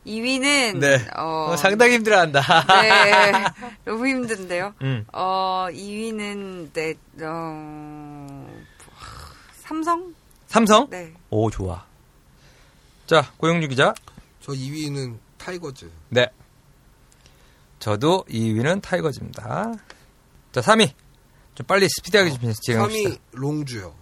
[0.06, 1.06] 2위는 네.
[1.16, 2.40] 어, 어, 상당히 힘들어한다.
[2.82, 3.44] 네,
[3.84, 4.74] 너무 힘든데요.
[4.82, 5.04] 음.
[5.12, 8.48] 어 2위는 네 어,
[9.62, 10.14] 삼성.
[10.48, 10.88] 삼성?
[10.90, 11.12] 네.
[11.28, 11.84] 오 좋아.
[13.06, 13.94] 자 고영주 기자.
[14.40, 15.88] 저 2위는 타이거즈.
[16.08, 16.26] 네.
[17.78, 19.74] 저도 2위는 타이거즈입니다.
[20.52, 20.92] 자 3위.
[21.54, 23.10] 좀 빨리 스피디하게 어, 좀 진행합시다.
[23.10, 23.94] 3위 롱주요.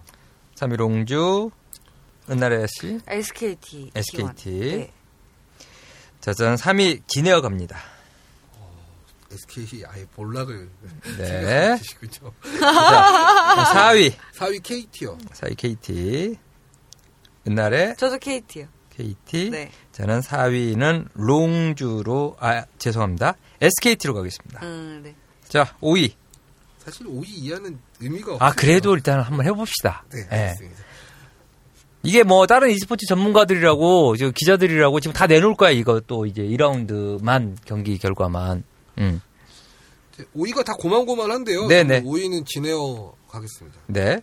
[0.59, 1.51] 3위 롱주.
[2.29, 2.99] 은나래 씨.
[3.07, 3.91] SKT.
[3.95, 4.49] SKT.
[4.59, 4.93] 네.
[6.19, 7.79] 자, 저는 3위 기내어 갑니다.
[8.57, 8.75] 어,
[9.31, 10.69] SKT 아예 볼락을
[11.17, 11.77] 네.
[11.77, 12.33] 자,
[13.73, 14.13] 4위.
[14.35, 15.17] 4위 KT요.
[15.17, 16.37] 4위 KT.
[17.47, 17.95] 은나래.
[17.95, 18.67] 저도 KT요.
[18.89, 19.49] KT.
[19.51, 19.71] 네.
[19.93, 23.35] 저는 4위는 롱주로 아 죄송합니다.
[23.61, 24.59] SKT로 가겠습니다.
[24.65, 25.15] 음, 네.
[25.47, 26.13] 자, 5위.
[26.79, 28.47] 사실 5위 이하는 의미가 없어요.
[28.47, 30.03] 아, 그래도 일단 한번 해봅시다.
[30.11, 30.77] 네, 알겠습니다.
[30.77, 30.89] 네.
[32.03, 37.97] 이게 뭐 다른 e스포츠 전문가들이라고 기자들이라고 지금 다 내놓을 거야 이거 또 이제 2라운드만 경기
[37.97, 38.63] 결과만.
[38.99, 39.21] 음.
[40.35, 41.67] 5위가 다 고만고만한데요.
[41.67, 42.03] 네네.
[42.03, 43.79] 5위는 진에어 가겠습니다.
[43.87, 44.21] 네.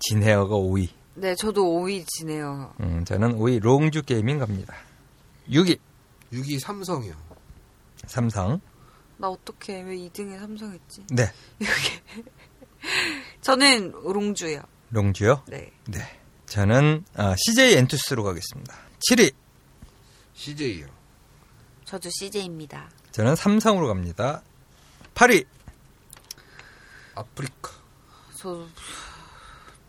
[0.00, 0.88] 진에어가 5위.
[1.14, 2.74] 네, 저도 5위 진에어.
[2.80, 4.74] 음, 저는 5위 롱주 게이밍 갑니다.
[5.50, 5.78] 6위.
[6.32, 7.14] 6위 삼성이요.
[8.06, 8.60] 삼성.
[9.16, 11.02] 나 어떻게 왜 2등에 삼성 했지?
[11.10, 11.24] 네.
[13.40, 14.62] 저는 롱주요.
[14.90, 15.42] 롱주요?
[15.48, 15.72] 네.
[15.86, 16.18] 네.
[16.46, 18.74] 저는 어, CJ 엔투스로 가겠습니다.
[19.10, 19.34] 7위.
[20.34, 20.86] CJ요.
[21.84, 22.90] 저도 CJ입니다.
[23.12, 24.42] 저는 삼성으로 갑니다.
[25.14, 25.46] 8위.
[27.14, 27.72] 아프리카.
[28.36, 28.66] 저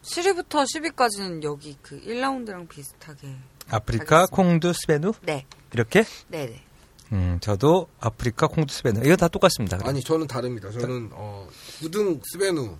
[0.03, 3.35] 7위부터 10위까지는 여기 그 1라운드랑 비슷하게.
[3.69, 4.25] 아프리카.
[4.25, 5.13] 콩두, 스베누?
[5.21, 5.45] 네.
[5.73, 6.03] 이렇게?
[6.29, 6.63] 네네.
[7.11, 9.01] 음, 저도 아프리카, 콩두, 스베누.
[9.05, 9.77] 이거 다 똑같습니다.
[9.77, 9.89] 그럼.
[9.89, 10.69] 아니, 저는 다릅니다.
[10.71, 11.47] 저는, 어,
[11.81, 12.77] 9등 스베누,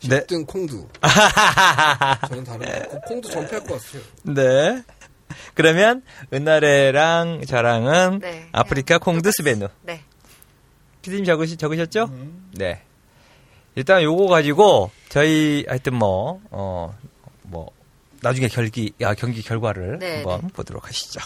[0.00, 0.44] 10등 네.
[0.46, 0.88] 콩두.
[2.28, 4.02] 저는 다른 콩두 전패할 것 같아요.
[4.22, 4.82] 네.
[5.54, 6.02] 그러면
[6.32, 8.48] 은나래랑 저랑은 네.
[8.52, 9.68] 아프리카 콩두 스베누.
[9.82, 10.02] 네.
[11.02, 12.04] 피디님 적으시, 적으셨죠?
[12.12, 12.50] 음.
[12.54, 12.82] 네.
[13.74, 16.96] 일단 요거 가지고 저희 하여튼 뭐, 어,
[17.42, 17.70] 뭐,
[18.20, 20.48] 나중에 결기, 아, 경기 결과를 네, 한번 네.
[20.54, 21.20] 보도록 하시죠.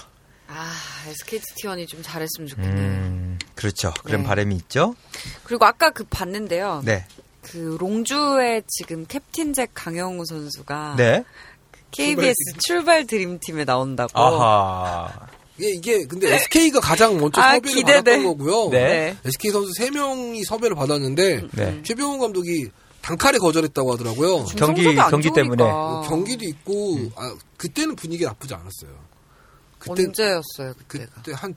[0.49, 0.73] 아,
[1.07, 2.75] SKT T1이 좀 잘했으면 좋겠네요.
[2.77, 3.93] 음, 그렇죠.
[4.03, 4.27] 그런 네.
[4.27, 4.95] 바람이 있죠.
[5.45, 6.83] 그리고 아까 그 봤는데요.
[6.85, 7.05] 네.
[7.43, 11.25] 그 롱주의 지금 캡틴 잭 강영우 선수가 네.
[11.91, 12.35] KBS
[12.67, 14.19] 출발, 드림팀에 나온다고.
[14.19, 15.27] 아하.
[15.59, 17.93] 이게, 이게 근데 SK가 가장 먼저 아, 섭외를 기대돼.
[18.03, 18.71] 받았던 거고요.
[18.71, 19.17] 네.
[19.25, 21.83] SK 선수 3명이 섭외를 받았는데 네.
[21.83, 22.69] 최병훈 감독이
[23.03, 24.45] 단칼에 거절했다고 하더라고요.
[24.57, 25.65] 경기 경기 때문에
[26.09, 27.11] 경기도 있고 음.
[27.17, 29.08] 아, 그때는 분위기 나쁘지 않았어요.
[29.89, 30.75] 그때 언제였어요?
[30.87, 31.13] 그때가?
[31.17, 31.55] 그때 한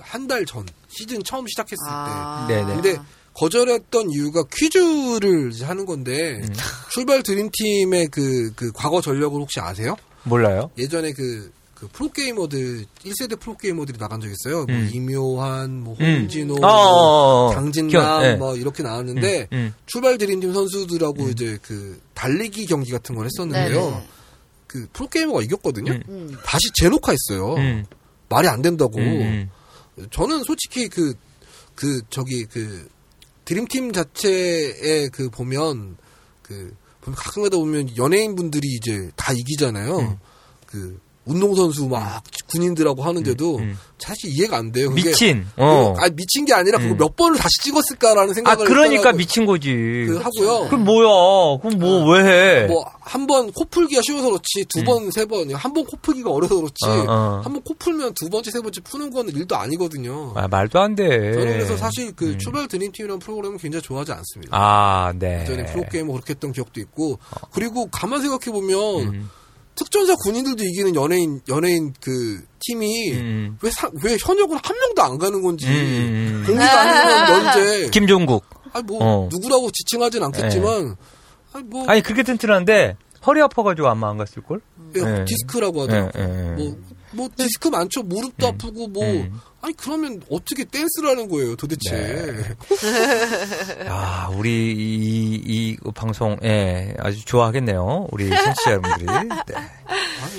[0.00, 2.46] 한 달 전 시즌 처음 시작했을 아.
[2.48, 2.54] 때.
[2.54, 2.74] 네네.
[2.74, 2.98] 근데
[3.34, 6.52] 거절했던 이유가 퀴즈를 하는 건데 음.
[6.90, 9.96] 출발 드림팀의 그, 그 과거 전력을 혹시 아세요?
[10.24, 10.70] 몰라요.
[10.78, 14.64] 예전에 그 그 프로게이머들 1세대 프로게이머들이 나간 적 있어요.
[14.64, 14.90] 뭐 음.
[14.92, 16.60] 이묘한, 뭐 홍진호, 음.
[16.60, 18.34] 뭐 강진남 네.
[18.34, 19.56] 뭐 이렇게 나왔는데 음.
[19.56, 19.74] 음.
[19.86, 21.30] 출발 드림팀 선수들하고 음.
[21.30, 23.80] 이제 그 달리기 경기 같은 걸 했었는데요.
[23.90, 24.08] 네네.
[24.68, 25.98] 그 프로게이머가 이겼거든요.
[26.44, 27.56] 다시 재녹화했어요.
[28.28, 29.00] 말이 안 된다고.
[30.10, 31.14] 저는 솔직히 그그
[31.74, 32.88] 그 저기 그
[33.44, 35.96] 드림팀 자체에 그 보면
[36.42, 40.20] 그 가끔가다 보면 연예인분들이 이제 다 이기잖아요.
[40.66, 43.78] 그 운동선수 막 군인들하고 하는데도 음, 음.
[43.98, 44.90] 사실 이해가 안 돼요.
[44.90, 45.46] 미친.
[45.56, 45.94] 어.
[45.98, 46.96] 아 미친 게 아니라 그거 음.
[46.96, 48.64] 몇 번을 다시 찍었을까라는 생각을.
[48.64, 49.70] 아 그러니까 미친 거지.
[50.08, 50.68] 그 하고요.
[50.68, 51.58] 그럼 뭐야?
[51.60, 52.24] 그럼 뭐왜 어.
[52.24, 52.66] 해?
[52.66, 55.10] 뭐 한 번 코 풀기가 쉬워서 그렇지 두 번, 음.
[55.10, 57.40] 세 번, 한 번 코 풀기가 어려서 그렇지 어, 어.
[57.42, 60.32] 한번 코 풀면 두 번째, 세 번째 푸는 거는 일도 아니거든요.
[60.36, 61.06] 아 말도 안 돼.
[61.32, 62.38] 저는 그래서 사실 그 음.
[62.38, 64.56] 출발 드림팀이라는 프로그램은 굉장히 좋아하지 않습니다.
[64.56, 65.44] 아 네.
[65.46, 67.48] 전에 프로게이머 그렇게 했던 기억도 있고 어.
[67.52, 69.14] 그리고 가만 생각해 보면.
[69.14, 69.30] 음.
[69.78, 73.58] 특전사 군인들도 이기는 연예인 연예인 그 팀이 음.
[73.62, 76.42] 왜, 사, 왜 현역은 한 명도 안 가는 건지 음.
[76.46, 79.28] 공익 아니면 면제 김종국 아니 뭐 어.
[79.30, 80.94] 누구라고 지칭하진 않겠지만 네.
[81.52, 84.60] 아니 뭐 아니 그게 튼튼한데 허리 아파가지고 아마 안 갔을 걸
[84.92, 85.24] 네, 네.
[85.24, 86.76] 디스크라고 하더라고 네, 뭐,
[87.12, 88.48] 뭐 디스크 많죠 무릎도 음.
[88.48, 89.40] 아프고 뭐 음.
[89.60, 91.90] 아니 그러면 어떻게 댄스를 하는 거예요 도대체?
[91.90, 93.86] 네.
[93.88, 99.06] 아 우리 이, 이 방송 예 아주 좋아하겠네요 우리 청취자 여러분들이.
[99.06, 99.54] 네.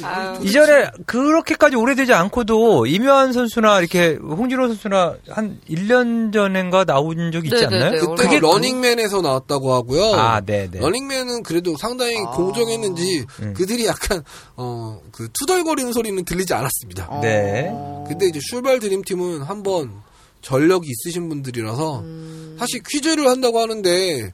[0.04, 7.46] 아니, 이전에 그렇게까지 오래되지 않고도 이묘한 선수나 이렇게 홍진호 선수나 한 1년 전인가 나온 적
[7.46, 8.16] 있지 네네네, 네, 않나요?
[8.16, 8.24] 네.
[8.24, 10.14] 그때 러닝맨에서 나왔다고 하고요.
[10.14, 10.80] 아, 네, 네.
[10.80, 12.32] 러닝맨은 그래도 상당히 아.
[12.32, 13.54] 공정했는지 음.
[13.54, 14.24] 그들이 약간
[14.56, 17.20] 어 그 투덜거리는 소리는 들리지 않았습니다.
[17.22, 17.70] 네.
[18.08, 20.02] 근데 이제 출발 드림 팀은 한번
[20.42, 22.56] 전력이 있으신 분들이라서 음.
[22.60, 24.32] 사실 퀴즈를 한다고 하는데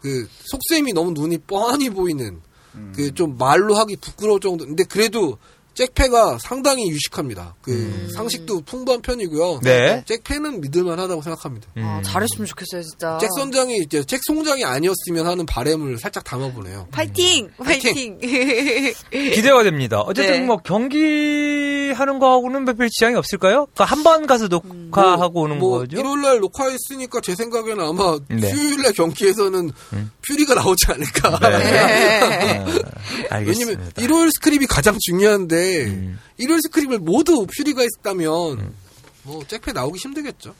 [0.00, 2.40] 그 속셈이 너무 눈이 뻔히 보이는
[2.74, 2.92] 음.
[2.96, 4.66] 그좀 말로 하기 부끄러울 정도.
[4.66, 5.38] 근데 그래도
[5.74, 7.56] 잭패가 상당히 유식합니다.
[7.60, 8.08] 그 음.
[8.14, 9.60] 상식도 풍부한 편이고요.
[9.62, 10.04] 네.
[10.06, 11.68] 잭패는 믿을만하다고 생각합니다.
[11.76, 11.82] 음.
[11.84, 13.18] 아, 잘했으면 좋겠어요, 진짜.
[13.20, 16.88] 잭 선장이 이제 잭 송장이 아니었으면 하는 바램을 살짝 담아보네요.
[16.92, 17.64] 파이팅, 음.
[17.64, 18.18] 파이팅.
[19.10, 20.00] 기대가 됩니다.
[20.00, 20.46] 어쨌든 네.
[20.46, 23.66] 뭐 경기 하는 거하고는 별별 지장이 없을까요?
[23.74, 25.96] 그러니까 한 번 가서 녹화하고 뭐, 오는 뭐 거죠.
[25.98, 28.50] 일요일 날 녹화했으니까 제 생각에는 아마 네.
[28.50, 30.10] 수요일 날 경기에서는 음.
[30.26, 31.38] 퓨리가 나오지 않을까.
[31.58, 32.64] 네.
[33.30, 36.18] 아, 왜냐면 일요일 스크립이 가장 중요한데 음.
[36.36, 38.74] 일요일 스크립을 모두 퓨리가 했다면 음.
[39.22, 40.54] 뭐 잭패 나오기 힘들겠죠.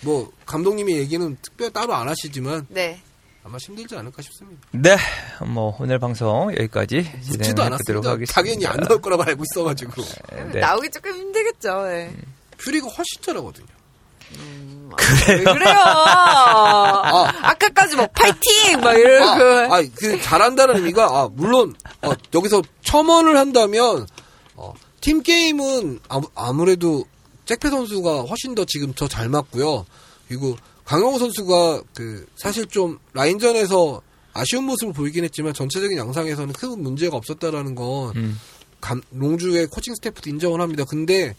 [0.00, 3.00] 뭐 감독님의 얘기는 특별 따로 안 하시지만 네.
[3.44, 4.62] 아마 힘들지 않을까 싶습니다.
[4.70, 4.96] 네,
[5.44, 8.32] 뭐 오늘 방송 여기까지 진행해 보도록 하겠습니다.
[8.32, 10.02] 당연히 안 나올 거라고 알고 있어가지고
[10.52, 10.60] 네.
[10.60, 11.82] 나오기 조금 힘들겠죠.
[11.86, 12.14] 네.
[12.58, 13.66] 퓨리가 훨씬 잘하거든요.
[14.38, 15.44] 음, 그래요?
[15.52, 15.74] 그래요?
[15.76, 18.80] 아, 까까지 막 파이팅!
[18.80, 19.74] 막 이러고.
[19.74, 24.06] 아, 아, 그 잘한다는 의미가, 아, 물론, 어, 여기서 첨언을 한다면,
[24.54, 26.00] 어, 팀 게임은
[26.34, 27.04] 아무, 래도
[27.44, 29.84] 잭페 선수가 훨씬 더 지금 더 잘 맞고요.
[30.28, 30.56] 그리고
[30.92, 34.02] 강영호 선수가 그, 사실 좀 라인전에서
[34.34, 38.38] 아쉬운 모습을 보이긴 했지만 전체적인 양상에서는 큰 문제가 없었다라는 건, 음.
[38.78, 40.84] 감, 롱주의 코칭 스태프도 인정을 합니다.
[40.86, 41.34] 근데,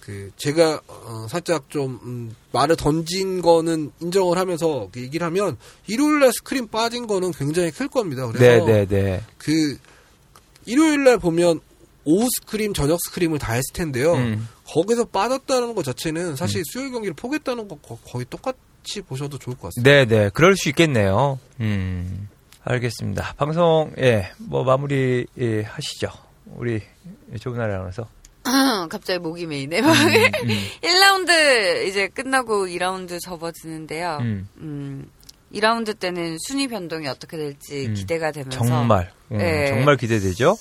[0.00, 6.20] 그 제가 어, 살짝 좀 음, 말을 던진 거는 인정을 하면서 그 얘기를 하면 일요일
[6.20, 8.26] 날 scrim 빠진 거는 굉장히 클 겁니다.
[8.26, 8.86] 그래서 네네네.
[8.86, 9.22] 네, 네.
[9.36, 9.78] 그
[10.64, 11.60] 일요일 날 보면
[12.04, 14.14] 오후 scrim, 저녁 scrim을 다 했을 텐데요.
[14.14, 14.48] 음.
[14.66, 16.64] 거기서 빠졌다는 것 자체는 사실 음.
[16.72, 18.56] 수요일 경기를 포기했다는 거 거의 똑같
[18.96, 19.90] 이 보셔도 좋을 것 같습니다.
[19.90, 20.30] 네네, 네.
[20.32, 21.38] 그럴 수 있겠네요.
[21.60, 22.28] 음,
[22.62, 23.34] 알겠습니다.
[23.36, 26.08] 방송 예, 뭐 마무리 예, 하시죠.
[26.56, 26.80] 우리
[27.40, 28.06] 좋은 날에 나눠서.
[28.88, 29.80] 갑자기 목이 메이네.
[29.80, 29.92] 음, 음.
[30.82, 34.18] 1라운드 이제 끝나고 2라운드 접어드는데요.
[34.20, 34.48] 음.
[34.58, 35.10] 음
[35.54, 37.94] 2라운드 때는 순위 변동이 어떻게 될지 음.
[37.94, 39.68] 기대가 되면서 정말 음, 네.
[39.68, 40.56] 정말 기대되죠.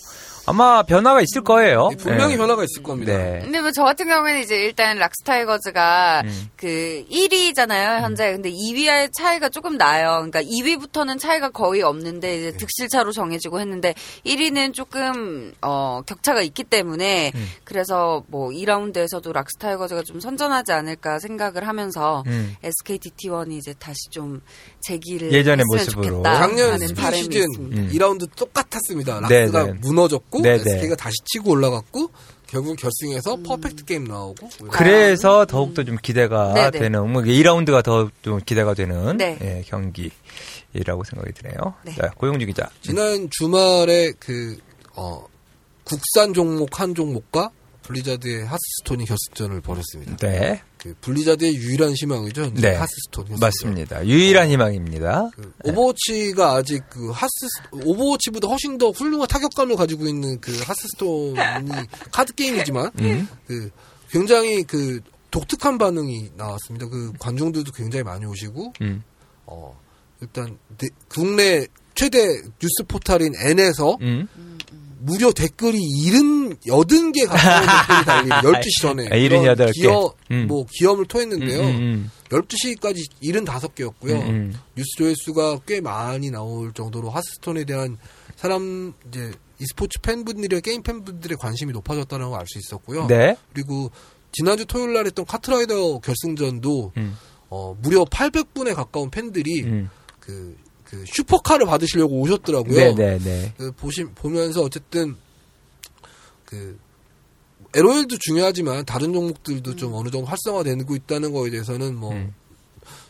[0.46, 1.90] 아마 변화가 있을 거예요.
[1.90, 2.38] 네, 분명히 네.
[2.38, 3.14] 변화가 있을 겁니다.
[3.16, 3.40] 네.
[3.44, 6.50] 근데 뭐 저 같은 경우에는 이제 일단 락스타이거즈가 음.
[6.56, 8.32] 그 1위잖아요, 현재.
[8.32, 10.24] 근데 2위와의 차이가 조금 나요.
[10.30, 12.58] 그러니까 2위부터는 차이가 거의 없는데 이제 네.
[12.58, 17.50] 득실차로 정해지고 했는데 1위는 조금 어 격차가 있기 때문에 음.
[17.64, 22.56] 그래서 뭐 2라운드에서도 락스타이거즈가 좀 선전하지 않을까 생각을 하면서 음.
[22.64, 24.42] SKT T1이 이제 다시 좀
[24.82, 29.22] 재기를 예전의 모습으로 작년 스프링 시즌 2라운드 똑같았습니다.
[29.22, 30.78] 락스가 네, 네무너졌고 나왔고 네네.
[30.78, 32.10] SK가 다시 치고 올라갔고
[32.48, 33.44] 결국 결승에서 음.
[33.44, 35.48] 퍼펙트 게임 나오고 그래서 음.
[35.48, 36.72] 더욱더 좀 기대가 네네.
[36.80, 39.38] 되는 뭐 2라운드가 더 좀 기대가 되는 네.
[39.42, 41.74] 예, 경기라고 생각이 드네요.
[41.84, 41.96] 네.
[41.96, 42.70] 자, 고용준 기자.
[42.82, 44.58] 지난 주말에 그
[44.96, 45.26] 어,
[45.84, 47.50] 국산 종목 한 종목과
[47.84, 50.16] 블리자드의 하스스톤이 결승전을 벌였습니다.
[50.18, 50.62] 네.
[50.84, 52.56] 그 블리자드의 유일한 희망이죠.
[52.56, 52.76] 네.
[52.76, 53.38] 하스스톤.
[53.40, 54.06] 맞습니다.
[54.06, 55.30] 유일한 희망입니다.
[55.34, 57.32] 그 오버워치가 아직 그 하스
[57.72, 61.38] 오버워치보다 훨씬 더 훌륭한 타격감을 가지고 있는 그 하스스톤이
[62.12, 63.30] 카드 게임이지만 음.
[63.48, 63.72] 그
[64.10, 65.00] 굉장히 그
[65.32, 66.90] 독특한 반응이 나왔습니다.
[66.90, 69.04] 그 관중들도 굉장히 많이 오시고 음.
[69.46, 69.80] 어
[70.20, 71.66] 일단 네, 국내
[71.96, 72.20] 최대
[72.60, 74.28] 뉴스 포탈인 N에서 음.
[75.06, 79.08] 무려 댓글이 70, 80개 가까운 댓글이 달린 12시 전에.
[79.08, 79.74] 아, 78개.
[79.74, 80.48] 기어, 음.
[80.48, 81.60] 뭐, 기염을 토했는데요.
[81.62, 83.46] 음, 음, 12시까지 음.
[83.46, 84.12] 75개였고요.
[84.22, 87.98] 음, 음, 뉴스 조회수가 꽤 많이 나올 정도로 하스톤에 대한
[88.38, 93.08] 사람, 이제, e스포츠 팬분들의, 게임 팬분들의 관심이 높아졌다는 걸 알 수 있었고요.
[93.08, 93.36] 네.
[93.54, 93.92] 그리고
[94.32, 96.92] 지난주 토요일 날 했던 카트라이더 결승전도,
[97.50, 99.64] 어, 무려 800분에 가까운 팬들이,
[100.20, 100.56] 그,
[100.94, 102.76] 그 슈퍼카를 받으시려고 오셨더라고요.
[102.76, 103.18] 네네네.
[103.18, 103.54] 네, 네.
[103.58, 105.16] 그 보시 보면서 어쨌든
[106.46, 106.78] 그
[107.74, 109.76] LOL도 중요하지만 다른 종목들도 음.
[109.76, 112.34] 좀 어느 정도 활성화되고 있다는 거에 대해서는 뭐뭐 음.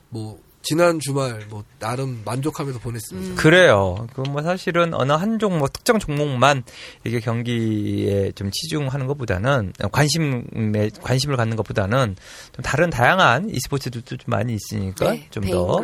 [0.08, 3.32] 뭐 지난 주말 뭐 나름 만족하면서 보냈습니다.
[3.32, 3.36] 음.
[3.36, 4.08] 그래요.
[4.14, 6.64] 그 뭐 사실은 어느 한 종목 특정 종목만
[7.04, 12.16] 이게 경기에 좀 치중하는 것보다는 관심에 관심을 갖는 것보다는
[12.54, 15.82] 좀 다른 다양한 e스포츠들도 좀 많이 있으니까 네, 좀 더.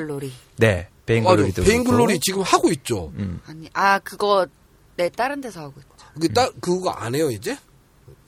[0.55, 0.87] 네.
[1.09, 1.63] 베인글로리도.
[1.63, 3.11] 베인글로리 지금 하고 있죠.
[3.17, 3.41] 음.
[3.47, 4.45] 아니, 아 그거
[4.95, 5.89] 네 다른 데서 하고 있죠.
[6.19, 7.57] 그 따, 그거 안 해요 이제?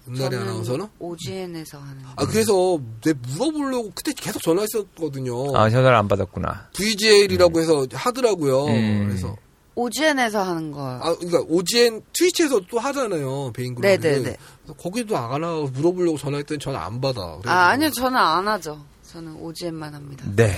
[0.08, 0.88] 은날이 아나운서는?
[0.98, 2.02] OGN에서 하는.
[2.16, 5.56] 아 그래서 내 물어보려고 그때 계속 전화했었거든요.
[5.56, 6.70] 아 전화를 안 받았구나.
[6.76, 7.62] VGL이라고 음.
[7.62, 8.66] 해서 하더라고요.
[8.66, 9.08] 음.
[9.08, 9.36] 그래서
[9.76, 10.82] OGN에서 하는 거.
[10.84, 14.00] 아 그러니까 OGN 트위치에서 또 하잖아요 베인글로리.
[14.00, 14.38] 네네네.
[14.78, 17.40] 거기도 안 하나 물어보려고 전화했더니 전화 안 받아.
[17.46, 18.84] 아 아니요 전화 안 하죠.
[19.04, 20.26] 저는 OGN만 합니다.
[20.36, 20.58] 네.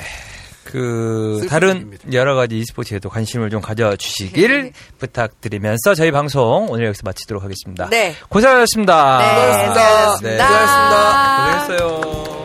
[0.66, 2.14] 그 다른 일입니다.
[2.14, 4.72] 여러 가지 e스포츠에도 관심을 좀 가져주시길 네.
[5.00, 7.90] 부탁드리면서 저희 방송 오늘 여기서 마치도록 하겠습니다.
[7.90, 8.16] 네.
[8.30, 9.18] 고생하셨습니다.
[9.18, 10.30] 네, 고생하셨습니다.
[10.30, 10.38] 네.
[10.38, 11.66] 고생하셨습니다.
[11.68, 12.43] 고생했어요.